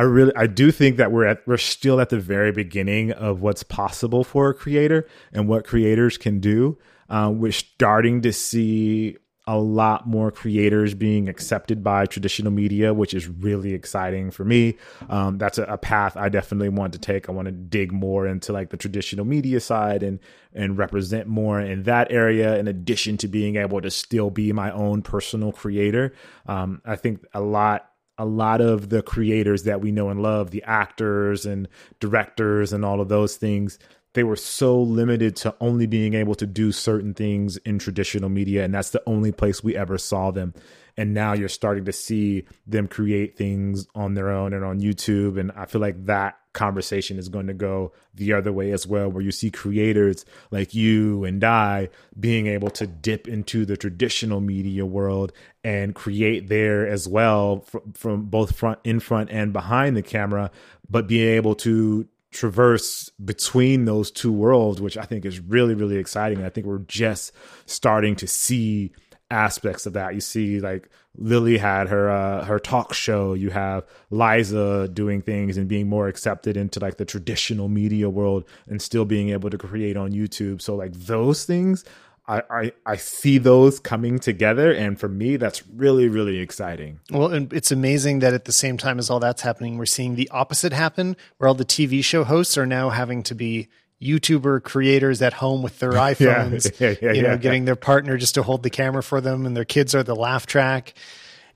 [0.00, 3.42] I really I do think that we're at we're still at the very beginning of
[3.42, 6.78] what's possible for a creator and what creators can do.
[7.10, 13.12] Uh, we're starting to see a lot more creators being accepted by traditional media, which
[13.12, 14.78] is really exciting for me.
[15.10, 17.28] Um, that's a, a, path I definitely want to take.
[17.28, 20.18] I want to dig more into like the traditional media side and
[20.54, 22.56] and represent more in that area.
[22.56, 26.14] In addition to being able to still be my own personal creator,
[26.46, 27.89] um, I think a lot
[28.20, 31.66] a lot of the creators that we know and love, the actors and
[32.00, 33.78] directors and all of those things,
[34.14, 38.64] they were so limited to only being able to do certain things in traditional media
[38.64, 40.54] and that's the only place we ever saw them.
[40.96, 45.38] And now you're starting to see them create things on their own and on YouTube
[45.38, 49.08] and I feel like that conversation is going to go the other way as well
[49.08, 54.40] where you see creators like you and I being able to dip into the traditional
[54.40, 55.32] media world
[55.62, 60.50] and create there as well from, from both front in front and behind the camera
[60.88, 65.96] but being able to traverse between those two worlds, which I think is really, really
[65.96, 66.44] exciting.
[66.44, 67.32] I think we're just
[67.66, 68.92] starting to see
[69.30, 70.14] aspects of that.
[70.14, 73.34] You see, like Lilly had her uh, her talk show.
[73.34, 78.44] You have Liza doing things and being more accepted into like the traditional media world,
[78.68, 80.62] and still being able to create on YouTube.
[80.62, 81.84] So like those things
[82.30, 87.00] I, I, I see those coming together, and for me, that's really really exciting.
[87.10, 90.14] Well, and it's amazing that at the same time as all that's happening, we're seeing
[90.14, 93.68] the opposite happen, where all the TV show hosts are now having to be
[94.00, 98.16] YouTuber creators at home with their iPhones, yeah, yeah, yeah, you know, getting their partner
[98.16, 100.94] just to hold the camera for them, and their kids are the laugh track.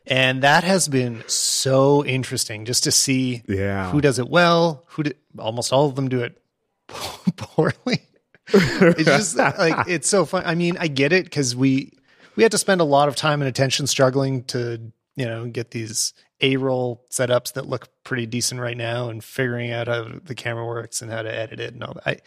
[0.08, 3.90] And that has been so interesting just to see yeah.
[3.90, 6.36] who does it well, who do, almost all of them do it
[7.36, 8.08] poorly
[8.48, 10.42] it's just like it's so fun.
[10.44, 11.92] I mean, I get it because we
[12.36, 15.70] we had to spend a lot of time and attention struggling to you know get
[15.70, 20.34] these A roll setups that look pretty decent right now and figuring out how the
[20.34, 22.22] camera works and how to edit it and all that.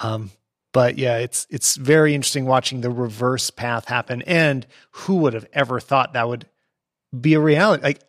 [0.00, 0.30] I, um,
[0.72, 4.22] but yeah, it's it's very interesting watching the reverse path happen.
[4.22, 6.46] And who would have ever thought that would
[7.18, 7.82] be a reality?
[7.82, 8.00] Like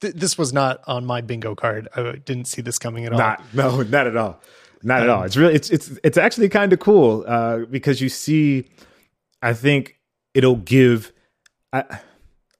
[0.00, 1.88] th- this was not on my bingo card.
[1.94, 3.18] I didn't see this coming at all.
[3.18, 4.40] Not, no, not at all
[4.84, 5.22] not at all.
[5.22, 8.68] It's really it's it's it's actually kind of cool uh, because you see,
[9.42, 9.98] I think
[10.34, 11.12] it'll give.
[11.72, 12.00] I,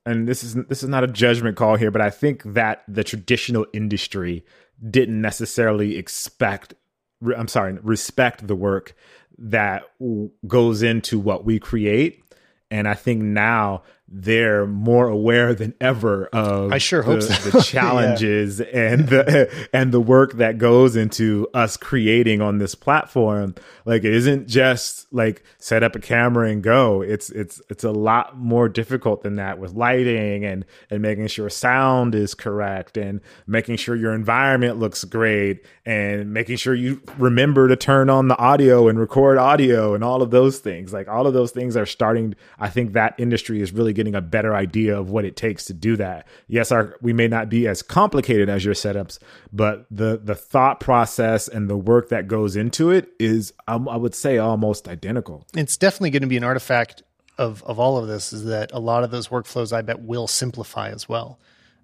[0.07, 3.05] and this is this is not a judgment call here, but I think that the
[3.05, 4.45] traditional industry
[4.91, 6.75] didn't necessarily expect.
[7.37, 8.95] I'm sorry, respect the work
[9.39, 9.85] that
[10.47, 12.23] goes into what we create,
[12.71, 17.51] and I think now they're more aware than ever of I sure the, hope so.
[17.51, 23.55] the challenges and the and the work that goes into us creating on this platform.
[23.87, 27.01] Like it isn't just like set up a camera and go.
[27.01, 31.49] It's it's it's a lot more difficult than that with lighting and and making sure
[31.49, 37.69] sound is correct and making sure your environment looks great and making sure you remember
[37.69, 40.93] to turn on the audio and record audio and all of those things.
[40.93, 44.21] Like all of those things are starting I think that industry is really getting a
[44.21, 46.27] better idea of what it takes to do that.
[46.47, 49.19] Yes, our we may not be as complicated as your setups,
[49.53, 53.97] but the the thought process and the work that goes into it is, um, I
[53.97, 55.47] would say, almost identical.
[55.55, 57.03] It's definitely going to be an artifact
[57.39, 58.33] of of all of this.
[58.33, 59.73] Is that a lot of those workflows?
[59.73, 61.39] I bet will simplify as well.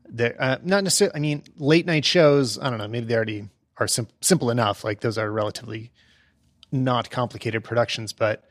[0.08, 1.16] They're uh, not necessarily.
[1.16, 2.58] I mean, late night shows.
[2.58, 2.88] I don't know.
[2.88, 3.48] Maybe they already
[3.78, 4.84] are sim- simple enough.
[4.84, 5.90] Like those are relatively
[6.72, 8.44] not complicated productions, but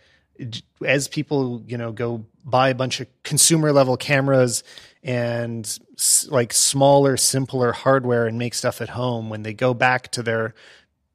[0.85, 4.63] as people you know go buy a bunch of consumer level cameras
[5.03, 10.09] and s- like smaller simpler hardware and make stuff at home when they go back
[10.11, 10.53] to their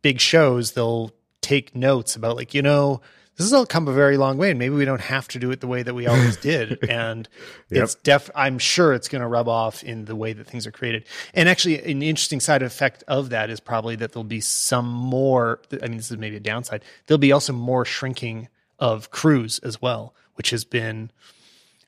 [0.03, 1.11] big shows they'll
[1.41, 3.01] take notes about like you know
[3.37, 5.51] this has all come a very long way and maybe we don't have to do
[5.51, 7.29] it the way that we always did and
[7.71, 7.83] Yep.
[7.85, 10.71] it's def i'm sure it's going to rub off in the way that things are
[10.71, 11.05] created
[11.35, 15.61] and actually an interesting side effect of that is probably that there'll be some more
[15.83, 18.49] i mean this is maybe a downside there'll be also more shrinking
[18.85, 21.11] of crews as well which has been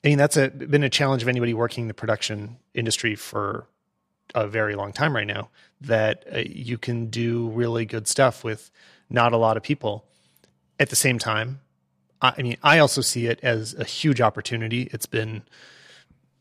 [0.03, 3.67] i mean that's a been a challenge of anybody working in the production industry for
[4.35, 5.49] a very long time right now
[5.81, 8.71] that uh, you can do really good stuff with
[9.09, 10.05] not a lot of people.
[10.79, 11.61] At the same time
[12.21, 14.89] I, I mean i also see it as a huge opportunity.
[14.91, 15.43] It's been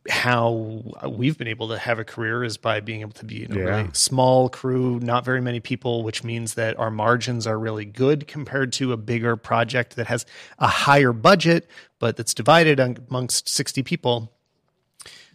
[0.09, 3.53] how we've been able to have a career is by being able to be in
[3.53, 3.65] a Yeah.
[3.65, 8.27] really small crew, not very many people, which means that our margins are really good
[8.29, 10.25] compared to a bigger project that has
[10.59, 14.33] a higher budget, but that's divided amongst 60 people.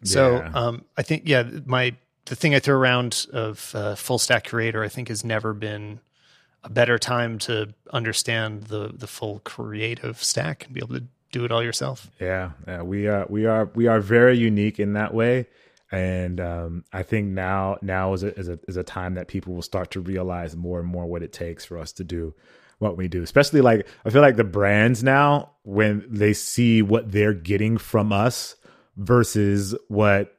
[0.03, 0.51] So Yeah.
[0.53, 1.95] um, I think, yeah, my
[2.25, 5.99] the thing I throw around of uh, full stack creator, I think has never been
[6.63, 11.45] a better time to understand the the full creative stack and be able to do
[11.45, 12.09] it all yourself.
[12.19, 15.47] Yeah, yeah, we are we are we are very unique in that way,
[15.91, 19.53] and um, I think now now is a, is a is a time that people
[19.53, 22.33] will start to realize more and more what it takes for us to do
[22.79, 23.23] what we do.
[23.23, 28.11] Especially like I feel like the brands now when they see what they're getting from
[28.11, 28.55] us
[28.97, 30.37] versus what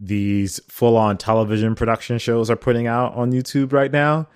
[0.00, 4.28] these full on television production shows are putting out on YouTube right now,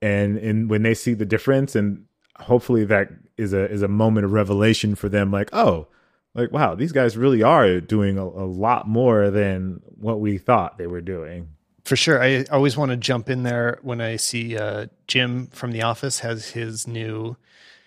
[0.00, 2.04] and and when they see the difference and
[2.38, 5.86] hopefully that is a is a moment of revelation for them like oh
[6.34, 10.76] like wow these guys really are doing a, a lot more than what we thought
[10.76, 11.48] they were doing
[11.84, 12.22] For sure.
[12.22, 16.20] I always want to jump in there when I see uh, Jim from The Office
[16.20, 17.38] has his new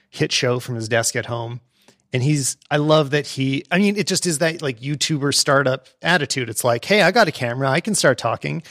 [0.10, 1.62] hit show from his desk at home.
[2.12, 5.88] And he's, I love that he, I mean, it just is that like YouTuber startup
[6.02, 6.50] attitude.
[6.50, 8.64] It's like, hey, I got a camera, I can start talking.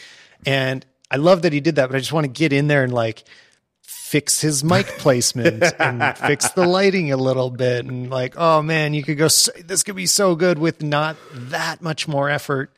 [0.44, 2.82] And I love that he did that, but I just want to get in there
[2.82, 3.22] and like
[4.10, 7.86] fix his mic placement and fix the lighting a little bit.
[7.86, 11.16] And like, oh man, you could go, so, this could be so good with not
[11.32, 12.72] that much more effort.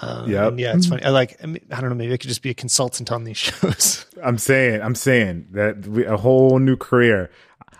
[0.00, 0.54] Um, Yep.
[0.56, 1.02] yeah, it's funny.
[1.02, 1.46] I like, I,
[1.80, 4.06] don't know, maybe I could just be a consultant on these shows.
[4.22, 7.30] i'm saying i'm saying that we, a whole new career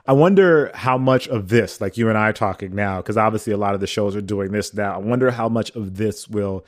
[0.06, 3.52] i wonder how much of this like you and i are talking now because obviously
[3.52, 6.26] a lot of the shows are doing this now i wonder how much of this
[6.28, 6.64] will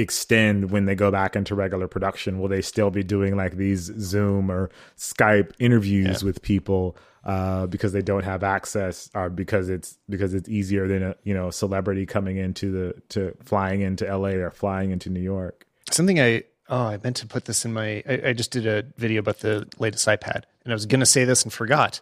[0.00, 3.82] extend when they go back into regular production will they still be doing like these
[4.00, 6.26] zoom or skype interviews Yeah.
[6.26, 11.02] with people uh, because they don't have access or because it's because it's easier than
[11.02, 15.20] a you know celebrity coming into the to flying into la or flying into new
[15.20, 18.64] york Something I, oh, I meant to put this in my, I, I just did
[18.64, 22.00] a video about the latest iPad and I was going to say this and forgot.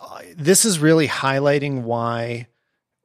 [0.00, 2.48] Uh, This is really highlighting why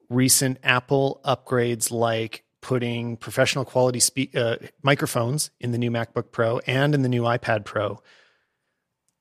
[0.10, 6.60] recent Apple upgrades like putting professional quality spe- uh, microphones in the new MacBook Pro
[6.68, 8.02] and in the new iPad Pro.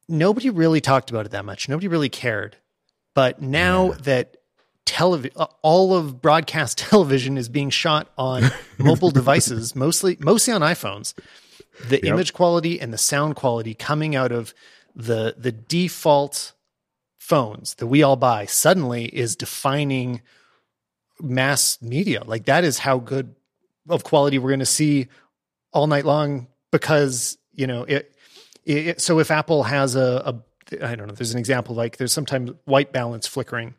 [0.08, 1.68] Nobody really talked about it that much.
[1.68, 2.56] Nobody really cared.
[3.14, 4.38] But now that
[4.84, 11.14] television, all of broadcast television is being shot on mobile devices, mostly mostly on iPhones.
[11.88, 14.54] The image quality and the sound quality coming out of
[14.96, 16.52] the the default
[17.20, 20.20] phones that we all buy suddenly is defining
[21.20, 22.24] mass media.
[22.24, 23.35] Like that is how good
[23.88, 25.08] of quality we're going to see
[25.72, 28.14] all night long because you know it.
[28.64, 32.12] it so if Apple has a, a I don't know, there's an example like there's
[32.12, 33.74] sometimes white balance flickering.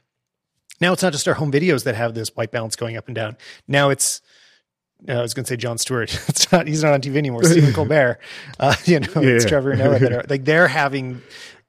[0.79, 3.15] Now it's not just our home videos that have this white balance going up and
[3.15, 3.37] down.
[3.67, 4.21] Now it's
[5.07, 6.11] uh, I was going to say Jon Stewart.
[6.29, 6.67] It's not.
[6.67, 7.43] He's not on TV anymore.
[7.43, 8.19] Stephen Colbert.
[8.59, 9.49] Uh, you know, it's Yeah.
[9.49, 11.21] Trevor Noah that are like they're having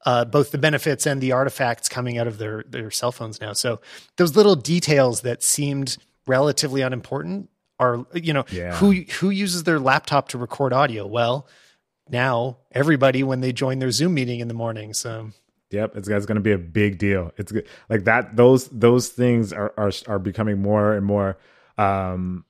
[0.06, 3.52] uh, both the benefits and the artifacts coming out of their their cell phones now.
[3.52, 3.80] So
[4.16, 8.74] those little details that seemed relatively unimportant are you know Yeah.
[8.76, 11.06] who who uses their laptop to record audio?
[11.06, 11.46] Well,
[12.08, 14.94] now everybody when they join their Zoom meeting in the morning.
[14.94, 15.30] So
[15.70, 17.30] Yep, it's, it's going to be a big deal.
[17.36, 17.66] It's good.
[17.90, 18.36] like that.
[18.36, 21.36] Those those things are are are becoming more and more
[21.76, 22.46] um,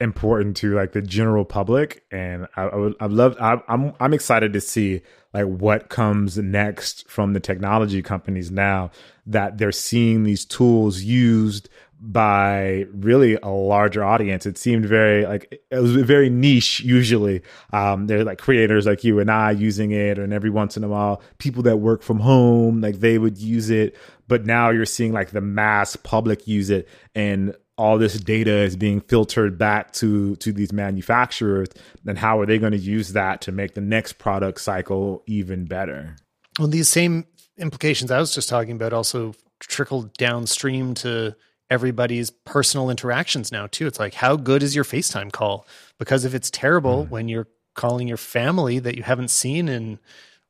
[0.00, 4.14] important to like the general public, and I, I would I love I, I'm I'm
[4.14, 5.02] excited to see
[5.34, 8.90] like what comes next from the technology companies now
[9.26, 11.68] that they're seeing these tools used
[11.98, 14.44] by really a larger audience.
[14.44, 17.42] It seemed very like it was very niche usually.
[17.72, 20.88] Um they're like creators like you and I using it and every once in a
[20.88, 23.96] while people that work from home like they would use it.
[24.28, 28.76] But now you're seeing like the mass public use it and all this data is
[28.76, 31.68] being filtered back to to these manufacturers
[32.06, 35.64] and how are they going to use that to make the next product cycle even
[35.64, 36.16] better?
[36.58, 37.26] Well, these same
[37.58, 41.34] implications I was just talking about also trickle downstream to
[41.70, 43.86] everybody's personal interactions now too.
[43.86, 45.66] It's like how good is your FaceTime call?
[45.98, 47.10] Because if it's terrible Mm.
[47.10, 49.98] when you're calling your family that you haven't seen in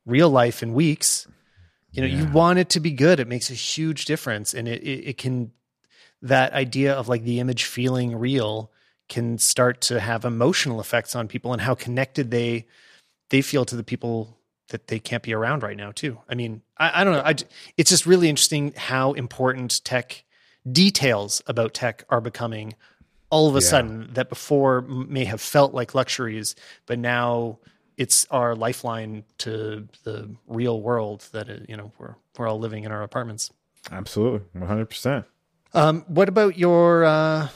[0.05, 1.27] real life in weeks,
[1.93, 3.19] you know, you want it to be good.
[3.19, 5.53] It makes a huge difference and it, it it can
[6.23, 8.71] that idea of like the image feeling real
[9.09, 12.67] can start to have emotional effects on people and how connected they
[13.31, 14.39] they feel to the people
[14.69, 16.19] that they can't be around right now too.
[16.29, 17.23] I mean, I, I don't know.
[17.25, 17.35] I,
[17.77, 20.25] it's just really interesting how important tech
[20.71, 22.75] details about tech are becoming
[23.31, 23.69] all of a Yeah.
[23.69, 26.55] sudden that before may have felt like luxuries,
[26.87, 27.59] but now
[27.97, 32.85] it's our lifeline to the real world that uh, you know we're we're all living
[32.85, 33.51] in our apartments.
[33.91, 35.25] Absolutely, one hundred percent.
[35.75, 37.49] Um, what about your uh,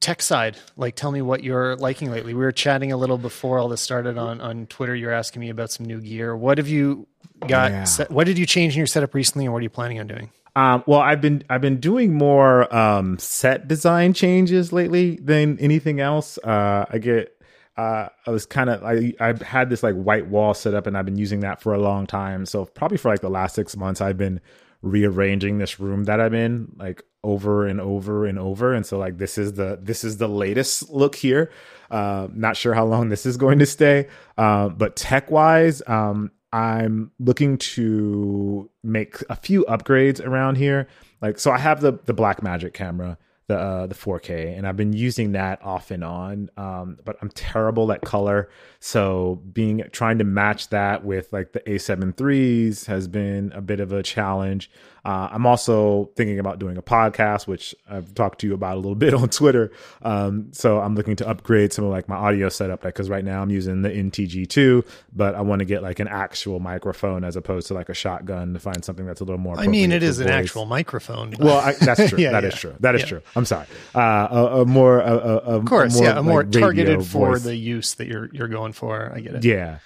[0.00, 0.56] tech side?
[0.76, 2.34] Like, tell me what you're liking lately.
[2.34, 4.94] We were chatting a little before all this started on on Twitter.
[4.94, 6.36] You're asking me about some new gear.
[6.36, 7.06] What have you
[7.46, 7.70] got?
[7.70, 7.84] Yeah.
[7.84, 10.06] Set, what did you change in your setup recently, and what are you planning on
[10.06, 10.30] doing?
[10.56, 16.00] Um, well, I've been I've been doing more um, set design changes lately than anything
[16.00, 16.38] else.
[16.38, 17.36] Uh, I get
[17.76, 20.96] uh, I was kind of I I've had this like white wall set up, and
[20.96, 22.46] I've been using that for a long time.
[22.46, 24.40] So probably for like the last six months, I've been
[24.82, 28.74] rearranging this room that I'm in like over and over and over.
[28.74, 31.50] And so like this is the this is the latest look here.
[31.90, 36.30] Uh, not sure how long this is going to stay, uh, but tech wise, um,
[36.54, 40.86] I'm looking to make a few upgrades around here.
[41.20, 44.92] Like, so I have the the Blackmagic camera, the uh, the 4K, and I've been
[44.92, 46.50] using that off and on.
[46.56, 48.48] Um, but I'm terrible at color,
[48.80, 53.80] so being trying to match that with like the A7 threes has been a bit
[53.80, 54.70] of a challenge.
[55.06, 58.80] Uh, I'm also thinking about doing a podcast, which I've talked to you about a
[58.80, 59.70] little bit on Twitter.
[60.00, 63.42] Um, so I'm looking to upgrade some of like my audio setup, because right now
[63.42, 67.66] I'm using the NTG2, but I want to get like an actual microphone as opposed
[67.68, 69.58] to like a shotgun to find something that's a little more.
[69.60, 71.34] I mean, it is is an actual microphone.
[71.38, 72.18] Well, I, that's true.
[72.18, 72.58] Yeah, That is yeah.
[72.60, 72.74] true.
[72.80, 73.06] That is Yeah.
[73.08, 73.22] true.
[73.36, 73.66] I'm sorry.
[73.94, 77.42] Uh, a, a more, a, a, of course, yeah, a more like, targeted for voice.
[77.42, 79.12] the use that you're you're going for.
[79.14, 79.44] I get it.
[79.44, 79.78] Yeah.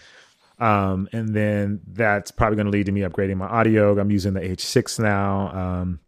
[0.59, 3.99] Um, and then that's probably going to lead to me upgrading my audio.
[3.99, 5.53] I'm using the H6 now.
[5.53, 6.01] Um,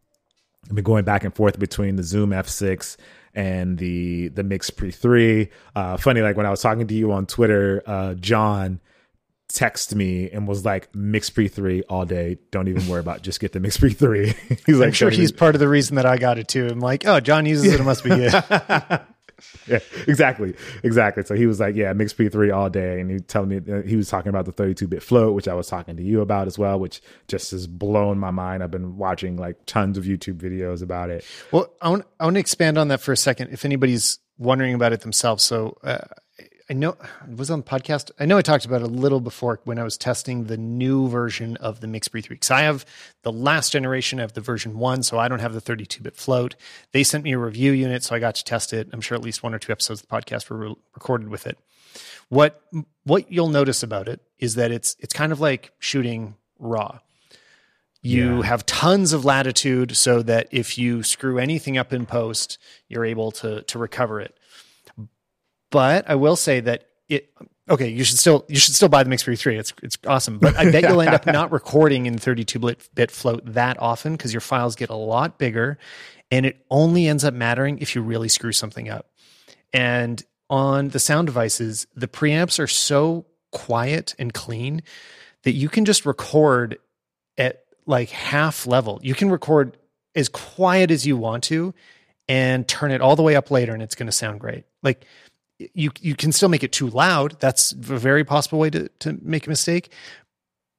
[0.68, 2.96] I've been going back and forth between the Zoom F6
[3.34, 5.48] and the the Mix Pre 3.
[5.74, 8.80] Uh, funny, like when I was talking to you on Twitter, uh, John
[9.52, 12.38] texted me and was like, Mix Pre 3 all day.
[12.50, 13.22] Don't even worry about it.
[13.22, 14.26] Just get the Mix Pre 3.
[14.66, 16.48] he's like, I'm sure "Don't even- he's part of the reason that I got it
[16.48, 16.66] too.
[16.68, 17.80] I'm like, oh, John uses it.
[17.80, 18.32] It must be good.
[19.66, 21.24] yeah, exactly, exactly.
[21.24, 23.96] So he was like, "Yeah, mix P3 all day," and he telling me uh, he
[23.96, 26.78] was talking about the 32-bit float, which I was talking to you about as well,
[26.78, 28.62] which just has blown my mind.
[28.62, 31.24] I've been watching like tons of YouTube videos about it.
[31.52, 33.50] Well, I want I want to expand on that for a second.
[33.52, 35.98] If anybody's wondering about it themselves, so uh,
[36.70, 36.90] I know
[37.28, 38.12] it was on the podcast.
[38.20, 41.08] I know I talked about it a little before when I was testing the new
[41.08, 42.36] version of the Mixpre three.
[42.36, 42.86] Because I have
[43.22, 46.54] the last generation of the version one, so I don't have the 32 bit float.
[46.92, 48.88] They sent me a review unit, so I got to test it.
[48.92, 51.44] I'm sure at least one or two episodes of the podcast were re- recorded with
[51.48, 51.58] it.
[52.28, 52.62] What
[53.02, 57.00] what you'll notice about it is that it's it's kind of like shooting raw.
[58.00, 58.42] You Yeah.
[58.44, 62.58] have tons of latitude so that if you screw anything up in post,
[62.88, 64.36] you're able to to recover it.
[65.70, 67.32] But I will say that it
[67.68, 69.58] okay, you should still you should still buy the Mixpre 3.
[69.58, 70.38] It's it's awesome.
[70.38, 74.12] But I bet you'll end up not recording in 32 bit, bit float that often
[74.12, 75.78] because your files get a lot bigger
[76.30, 79.06] and it only ends up mattering if you really screw something up.
[79.72, 84.82] And on the sound devices, the preamps are so quiet and clean
[85.42, 86.78] that you can just record
[87.38, 89.00] at like half level.
[89.02, 89.76] You can record
[90.14, 91.72] as quiet as you want to
[92.28, 94.64] and turn it all the way up later and it's going to sound great.
[94.82, 95.04] Like
[95.74, 97.38] you you can still make it too loud.
[97.40, 99.92] That's a very possible way to to make a mistake.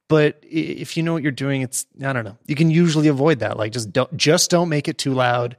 [0.08, 2.36] But if you know what you're doing, it's I don't know.
[2.46, 3.56] You can usually avoid that.
[3.56, 5.56] Like just don't just don't make it too loud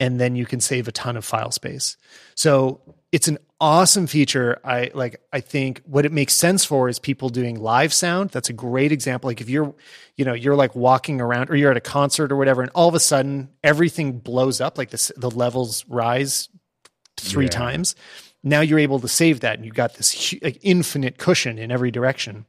[0.00, 1.96] and then you can save a ton of file space.
[2.34, 2.80] So
[3.12, 4.60] it's an awesome feature.
[4.64, 8.30] I like I think what it makes sense for is people doing live sound.
[8.30, 9.28] That's a great example.
[9.28, 9.74] Like if you're,
[10.16, 12.88] you know, you're like walking around or you're at a concert or whatever, and all
[12.88, 16.48] of a sudden everything blows up, like the the levels rise
[17.16, 17.50] three yeah.
[17.50, 17.94] times.
[18.44, 21.90] Now you're able to save that, and you've got this like infinite cushion in every
[21.90, 22.46] direction.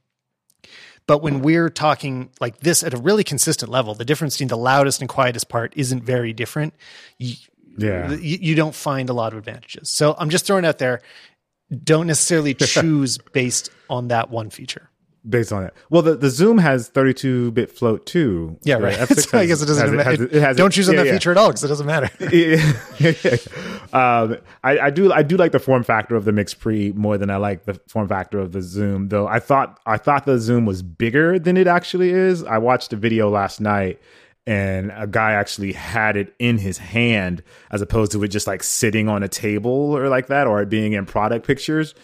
[1.07, 4.57] But when we're talking like this at a really consistent level, the difference between the
[4.57, 6.73] loudest and quietest part isn't very different.
[7.17, 7.35] You,
[7.77, 8.11] yeah.
[8.11, 9.89] You, you don't find a lot of advantages.
[9.89, 11.01] So I'm just throwing out there.
[11.83, 14.89] Don't necessarily choose based on that one feature
[15.29, 15.73] based on it.
[15.89, 18.57] Well, the, the Zoom has 32 bit float too.
[18.63, 18.95] Yeah, right.
[19.17, 20.23] so I guess it doesn't matter.
[20.23, 21.13] It, it has, don't choose on yeah, that yeah.
[21.13, 22.09] feature at all because it doesn't matter.
[23.93, 27.17] um, I, I, do I do like the form factor of the Mix Pre more
[27.17, 29.09] than I like the form factor of the Zoom.
[29.09, 32.43] Though I thought I thought the Zoom was bigger than it actually is.
[32.43, 33.99] I watched a video last night.
[34.47, 38.61] And a guy actually had it in his hand as opposed to it just like
[38.61, 41.95] sitting on a table or like that or it being in product pictures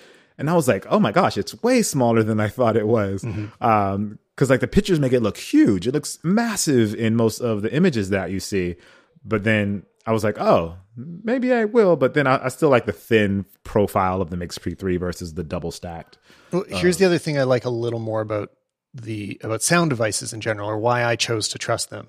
[0.42, 3.22] and I was like, oh my gosh, it's way smaller than I thought it was.
[3.24, 3.64] Mm-hmm.
[3.64, 5.88] Um, because like the pictures make it look huge.
[5.88, 8.76] It looks massive in most of the images that you see.
[9.24, 11.96] But then I was like, oh, maybe I will.
[11.96, 15.36] But then I, I still like the thin profile of the Mix Pre 3 versus
[15.36, 16.18] the double stacked.
[16.52, 18.50] Well, here's the other thing I like a little more about
[18.96, 22.08] the about sound devices in general, or why I chose to trust them.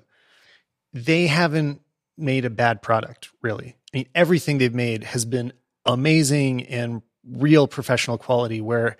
[0.91, 1.81] They haven't
[2.17, 3.77] made a bad product, really.
[3.93, 5.53] I mean, everything they've made has been
[5.85, 8.97] amazing and real professional quality where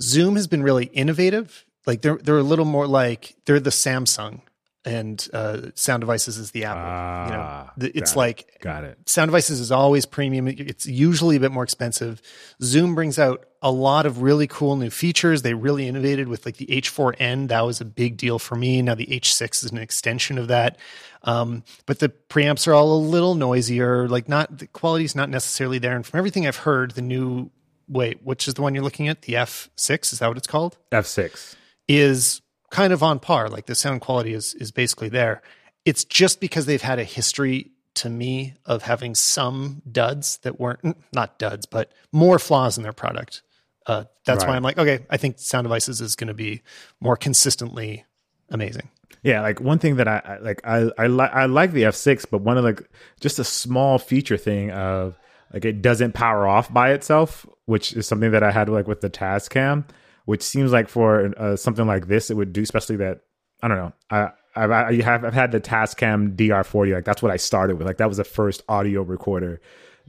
[0.00, 1.64] Zoom has been really innovative.
[1.86, 4.42] Like they're they're a little more like they're the Samsung
[4.84, 6.82] and uh, Sound Devices is the Apple.
[6.84, 8.60] Ah, you know, ah, the, it's got like it.
[8.60, 8.98] got it.
[9.06, 10.48] Sound Devices is always premium.
[10.48, 12.22] It's usually a bit more expensive.
[12.62, 15.42] Zoom brings out a lot of really cool new features.
[15.42, 17.48] They really innovated with like the H4n.
[17.48, 18.80] That was a big deal for me.
[18.80, 20.78] Now the H6 is an extension of that.
[21.22, 24.08] Um, but the preamps are all a little noisier.
[24.08, 25.94] Like not the quality's not necessarily there.
[25.94, 27.50] And from everything I've heard, the new
[27.86, 30.78] wait, which is the one you're looking at, the F6 is that what it's called?
[30.90, 31.56] F6
[31.86, 32.40] is
[32.70, 33.48] kind of on par.
[33.48, 35.42] Like the sound quality is is basically there.
[35.84, 40.96] It's just because they've had a history to me of having some duds that weren't
[41.12, 43.42] not duds, but more flaws in their product.
[43.86, 44.50] Uh, that's right.
[44.50, 46.62] why I'm like, okay, I think Sound Devices is going to be
[47.00, 48.04] more consistently
[48.50, 48.88] amazing.
[49.22, 52.26] Yeah, like one thing that I, I like, I I like I like the F6,
[52.30, 52.82] but one of like
[53.20, 55.18] just a small feature thing of
[55.52, 59.00] like it doesn't power off by itself, which is something that I had like with
[59.00, 59.84] the Tascam,
[60.24, 63.20] which seems like for uh, something like this it would do, especially that
[63.62, 63.92] I don't know.
[64.10, 67.86] I I've I have I've had the Tascam DR40, like that's what I started with.
[67.86, 69.60] Like that was the first audio recorder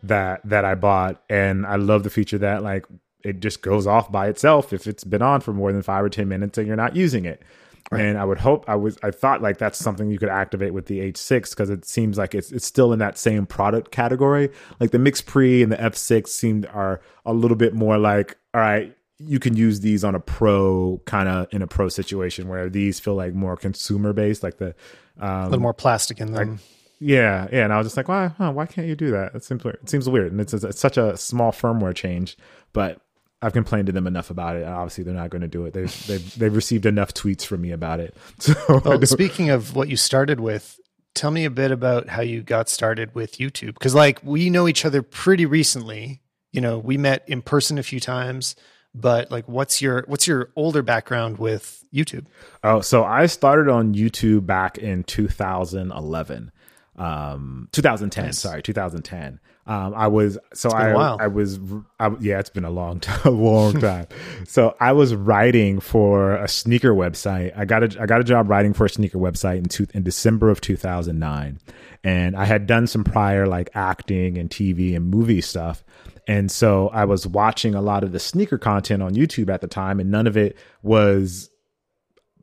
[0.04, 2.86] that that I bought, and I love the feature that like
[3.24, 6.10] it just goes off by itself if it's been on for more than five or
[6.10, 7.44] ten minutes and you're not using it.
[7.92, 8.02] Right.
[8.02, 10.86] And I would hope I was I thought like that's something you could activate with
[10.86, 14.50] the H6 because it seems like it's it's still in that same product category.
[14.80, 18.62] Like the Mix Pre and the F6 seemed are a little bit more like all
[18.62, 18.96] right,
[19.26, 23.00] you can use these on a pro kind of in a pro situation where these
[23.00, 24.76] feel like more consumer based, like the
[25.20, 26.52] um, a little more plastic in them.
[26.52, 26.60] Like,
[27.00, 28.28] yeah, yeah, and I was just like, why?
[28.28, 29.34] Huh, why can't you do that?
[29.34, 32.38] It seems it seems weird, and it's, it's such a small firmware change.
[32.74, 33.02] But
[33.42, 34.66] I've complained to them enough about it.
[34.66, 35.74] Obviously, they're not going to do it.
[35.74, 38.16] They've they've, they've received enough tweets from me about it.
[38.40, 40.80] So, well, speaking of what you started with,
[41.16, 43.74] tell me a bit about how you got started with YouTube.
[43.74, 46.22] Because like we know each other pretty recently.
[46.52, 48.56] You know, we met in person a few times,
[48.94, 52.26] but like, what's your what's your older background with YouTube?
[52.64, 56.52] Oh, so I started on YouTube back in 2011,
[56.98, 58.26] um, 2010.
[58.26, 58.40] Nice.
[58.40, 59.40] Sorry, 2010.
[59.68, 61.60] Um, I was so I I was
[62.00, 64.08] I, yeah it's been a long time, long time.
[64.46, 67.56] so I was writing for a sneaker website.
[67.56, 70.04] I got a I got a job writing for a sneaker website in two, in
[70.04, 71.60] December of 2009,
[72.04, 75.84] and I had done some prior like acting and TV and movie stuff.
[76.32, 79.68] And so I was watching a lot of the sneaker content on YouTube at the
[79.68, 81.50] time, and none of it was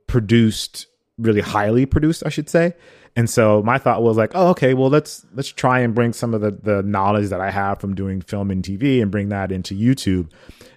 [0.07, 0.87] produced
[1.17, 2.75] really highly produced, I should say.
[3.17, 6.35] And so my thought was like, oh, okay, well let's let's try and bring some
[6.35, 9.51] of the the knowledge that I have from doing film and TV and bring that
[9.51, 10.31] into YouTube.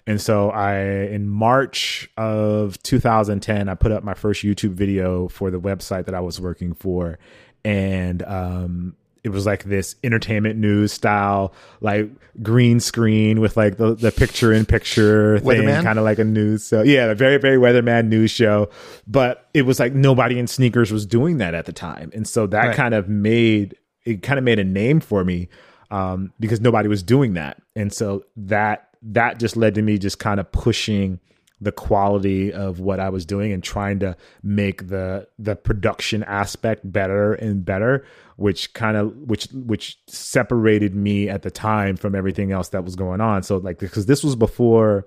[0.06, 5.50] And so I in March of 2010, I put up my first YouTube video for
[5.50, 7.18] the website that I was working for.
[7.62, 12.10] And um, it was like this entertainment news style, like
[12.42, 16.64] green screen with like the, the picture in picture thing, kind of like a news.
[16.64, 18.68] So yeah, a very, very weatherman news show.
[19.06, 22.10] But it was like nobody in sneakers was doing that at the time.
[22.14, 22.76] And so that right.
[22.76, 25.48] kind of made it kind of made a name for me
[25.92, 27.62] um, because nobody was doing that.
[27.76, 31.20] And so that that just led to me just kind of pushing
[31.60, 36.90] the quality of what I was doing and trying to make the the production aspect
[36.90, 38.04] better and better,
[38.42, 42.96] which kind of which which separated me at the time from everything else that was
[42.96, 43.42] going on.
[43.44, 45.06] So like because this was before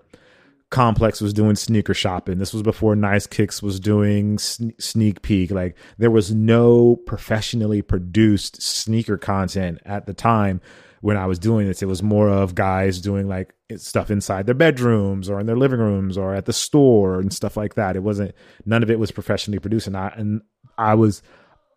[0.72, 2.40] Complex was doing sneaker shopping.
[2.40, 5.52] This was before Nice Kicks was doing sneak peek.
[5.52, 10.62] Like there was no professionally produced sneaker content at the time
[11.02, 11.84] when I was doing this.
[11.84, 15.80] It was more of guys doing like stuff inside their bedrooms or in their living
[15.80, 17.96] rooms or at the store and stuff like that.
[17.96, 18.34] It wasn't
[18.66, 20.42] none of it was professionally produced, and I and
[20.78, 21.22] I was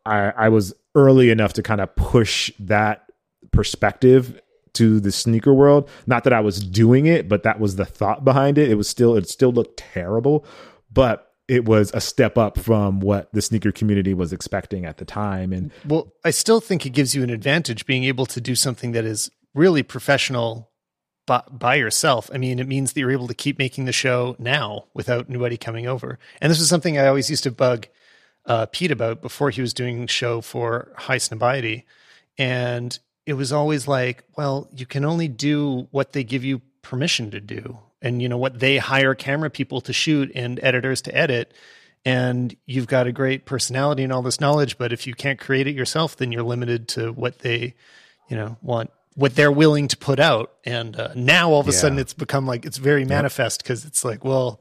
[0.06, 3.04] I I was early enough to kind of push that
[3.52, 4.40] perspective
[4.74, 5.88] to the sneaker world.
[6.06, 8.70] Not that I was doing it, but that was the thought behind it.
[8.70, 10.44] It was still it still looked terrible,
[10.92, 15.04] but it was a step up from what the sneaker community was expecting at the
[15.04, 15.52] time.
[15.52, 18.92] And well, I still think it gives you an advantage being able to do something
[18.92, 20.70] that is really professional
[21.26, 22.30] by, by yourself.
[22.34, 25.56] I mean, it means that you're able to keep making the show now without anybody
[25.56, 26.18] coming over.
[26.40, 27.86] And this is something I always used to bug
[28.48, 31.84] uh, Pete about before he was doing show for Highsnobiety.
[32.38, 37.30] And it was always like, well, you can only do what they give you permission
[37.30, 37.78] to do.
[38.00, 41.52] And you know what they hire camera people to shoot and editors to edit.
[42.04, 45.66] And you've got a great personality and all this knowledge, but if you can't create
[45.66, 47.74] it yourself, then you're limited to what they,
[48.30, 50.52] you know, want what they're willing to put out.
[50.64, 51.78] And uh, now all of a yeah.
[51.78, 54.60] sudden it's become like it's very manifest because it's like, well,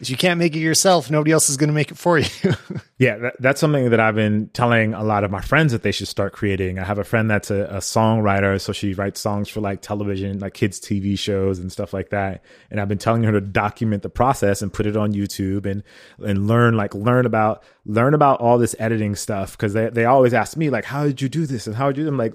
[0.00, 2.28] if you can't make it yourself, nobody else is going to make it for you.
[2.98, 5.90] yeah, that, that's something that I've been telling a lot of my friends that they
[5.90, 6.78] should start creating.
[6.78, 10.38] I have a friend that's a, a, songwriter, so she writes songs for like television,
[10.38, 12.44] like kids' TV shows and stuff like that.
[12.70, 15.82] And I've been telling her to document the process and put it on YouTube and
[16.18, 20.32] and learn like learn about learn about all this editing stuff because they they always
[20.32, 22.08] ask me like, how did you do this and how did you?
[22.08, 22.34] I'm like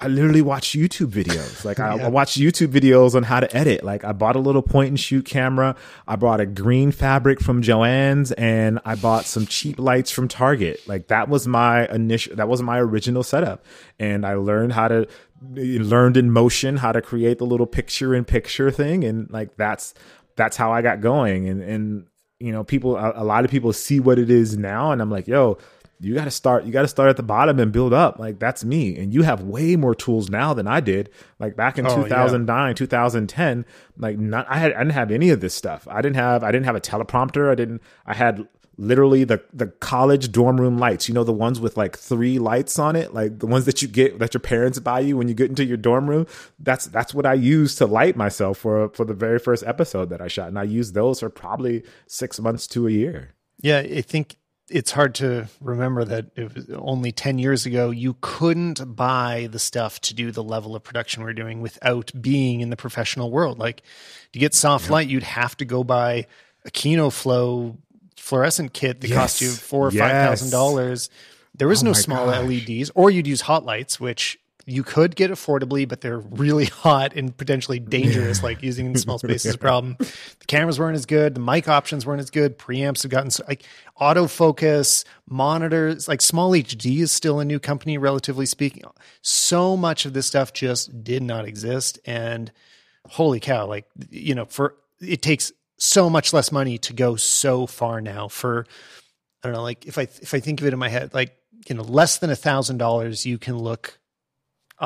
[0.00, 1.64] I literally watch YouTube videos.
[1.64, 2.06] Like I, yeah.
[2.06, 3.84] I watch YouTube videos on how to edit.
[3.84, 5.76] Like I bought a little point and shoot camera.
[6.08, 10.80] I bought a green fabric from Joann's and I bought some cheap lights from Target.
[10.88, 13.64] Like that was my initial, that was my original setup.
[13.98, 15.06] And I learned how to,
[15.40, 19.04] learned in motion how to create the little picture in picture thing.
[19.04, 19.94] And like that's,
[20.34, 21.48] that's how I got going.
[21.48, 22.06] And, and,
[22.40, 24.90] you know, people, a, a lot of people see what it is now.
[24.90, 25.58] And I'm like, yo,
[26.00, 28.18] you got to start you got to start at the bottom and build up.
[28.18, 28.96] Like that's me.
[28.96, 31.10] And you have way more tools now than i did.
[31.38, 32.74] Like back in oh, 2009 yeah.
[32.74, 33.64] 2010
[33.96, 35.86] like not i had i didn't have any of this stuff.
[35.90, 37.50] I didn't have i didn't have a teleprompter.
[37.50, 41.60] I didn't i had literally the the college dorm room lights you know the ones
[41.60, 44.80] with like three lights on it like the ones that you get that your parents
[44.80, 46.26] buy you when you get into your dorm room.
[46.58, 50.20] That's that's what i used to light myself for for the very first episode that
[50.20, 50.48] i shot.
[50.48, 53.34] And i used those for probably six months to a year.
[53.62, 54.36] Yeah i think
[54.68, 59.58] it's hard to remember that it was only 10 years ago you couldn't buy the
[59.58, 63.58] stuff to do the level of production we're doing without being in the professional world
[63.58, 63.82] like
[64.32, 66.26] to get soft light you'd have to go buy
[66.64, 67.76] a Kino Flo
[68.16, 69.18] fluorescent kit that yes.
[69.18, 70.00] cost you four or yes.
[70.00, 71.10] five thousand dollars
[71.54, 72.48] there was oh no small gosh.
[72.48, 77.14] leds or you'd use hot lights which you could get affordably, but they're really hot
[77.14, 79.96] and potentially dangerous, like using in small spaces is a problem.
[79.98, 83.44] The cameras weren't as good, the mic options weren't as good, preamps have gotten so,
[83.46, 83.64] like
[84.00, 88.84] autofocus, monitors, like SmallHD is still a new company, relatively speaking.
[89.22, 91.98] So much of this stuff just did not exist.
[92.04, 92.50] And
[93.08, 97.66] holy cow, like, you know, for it takes so much less money to go so
[97.66, 98.66] far now for
[99.42, 101.36] I don't know, like if I if I think of it in my head, like
[101.68, 103.98] you know, less than a thousand dollars, you can look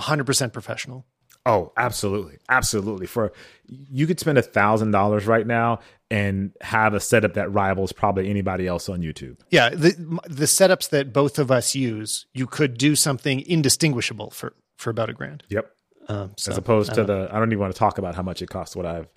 [0.01, 1.07] 100% professional.
[1.47, 2.39] Oh, absolutely.
[2.49, 3.07] Absolutely.
[3.07, 3.33] For
[3.67, 5.81] you could spend a thousand dollars right now
[6.11, 9.39] and have a setup that rivals probably anybody else on YouTube.
[9.51, 9.71] Yeah.
[9.71, 9.91] The
[10.27, 15.09] the setups that both of us use, you could do something indistinguishable for for about
[15.09, 15.43] a grand.
[15.49, 15.71] Yep.
[16.11, 18.41] Um, so, As opposed to the, I don't even want to talk about how much
[18.41, 18.75] it costs.
[18.75, 19.09] What I've,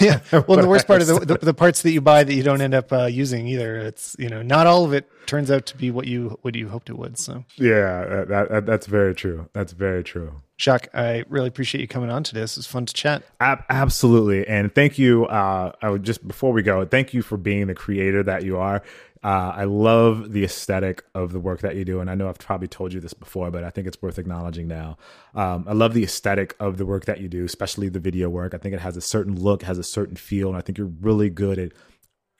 [0.00, 0.18] yeah.
[0.32, 2.60] Well, the worst part of the, the, the parts that you buy that you don't
[2.60, 3.76] end up uh, using either.
[3.78, 6.68] It's you know not all of it turns out to be what you what you
[6.68, 7.16] hoped it would.
[7.16, 9.48] So yeah, that, that that's very true.
[9.52, 10.42] That's very true.
[10.58, 12.40] Jacques, I really appreciate you coming on today.
[12.40, 13.22] This was fun to chat.
[13.38, 15.26] Ab- absolutely, and thank you.
[15.26, 18.58] Uh, I would just before we go, thank you for being the creator that you
[18.58, 18.82] are.
[19.22, 22.38] Uh, I love the aesthetic of the work that you do, and I know I've
[22.38, 24.96] probably told you this before, but I think it's worth acknowledging now.
[25.34, 28.54] Um, I love the aesthetic of the work that you do, especially the video work.
[28.54, 30.92] I think it has a certain look, has a certain feel, and I think you're
[31.00, 31.72] really good at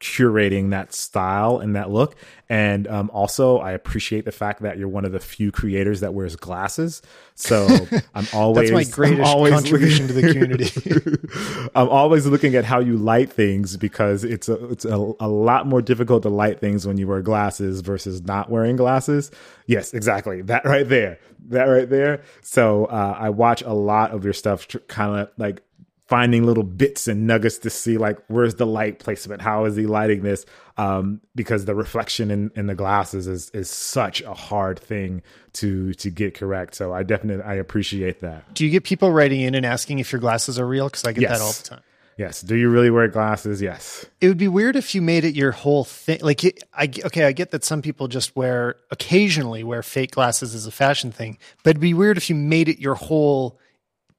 [0.01, 2.17] curating that style and that look.
[2.49, 6.15] And um, also, I appreciate the fact that you're one of the few creators that
[6.15, 7.03] wears glasses.
[7.35, 7.69] So
[8.15, 11.71] I'm always that's my greatest always contribution to the community.
[11.75, 15.67] I'm always looking at how you light things because it's a, it's a, a lot
[15.67, 19.31] more difficult to light things when you wear glasses versus not wearing glasses.
[19.67, 20.43] Yes, exactly.
[20.43, 21.19] That right there.
[21.49, 22.23] That right there.
[22.41, 25.63] So uh, I watch a lot of your stuff, kind of like
[26.11, 29.87] finding little bits and nuggets to see like where's the light placement how is he
[29.87, 30.45] lighting this
[30.77, 35.23] um, because the reflection in, in the glasses is is such a hard thing
[35.55, 39.41] to to get correct so i definitely i appreciate that Do you get people writing
[39.41, 40.89] in and asking if your glasses are real?
[40.89, 41.39] Because I get Yes.
[41.39, 41.81] that all the time.
[42.17, 45.35] yes do you really wear glasses yes It would be weird if you made it
[45.37, 46.19] your whole thing.
[46.23, 50.55] Like, it, I okay, I get that some people just wear occasionally wear fake glasses
[50.55, 53.59] as a fashion thing, but it'd be weird if you made it your whole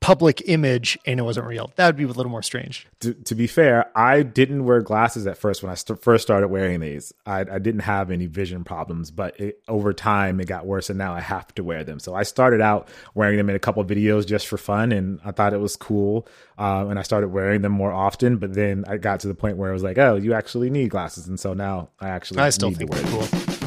[0.02, 1.72] public image and it wasn't real.
[1.76, 2.88] That would be a little more strange.
[3.02, 6.48] to, to be fair, I didn't wear glasses at first when I st- first started
[6.48, 7.14] wearing these.
[7.28, 10.98] I, I didn't have any vision problems, but it, over time it got worse, and
[10.98, 12.00] now I have to wear them.
[12.00, 15.20] So I started out wearing them in a couple of videos just for fun, and
[15.24, 16.28] I thought it was cool.
[16.58, 19.58] Uh, and I started wearing them more often, but then I got to the point
[19.58, 22.50] where I was like, "Oh, you actually need glasses," and so now I actually I
[22.50, 23.61] still think to wear cool.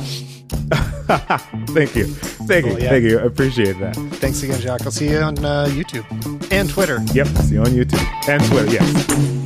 [1.75, 2.89] Thank you, thank Cool, you, yeah.
[2.91, 3.19] thank you.
[3.19, 3.95] I appreciate that.
[4.21, 4.83] Thanks again, Jacques.
[4.87, 6.05] I'll see you on uh, YouTube
[6.53, 7.01] and Twitter.
[7.13, 8.71] Yep, see you on YouTube and Twitter.
[8.73, 9.44] Yes.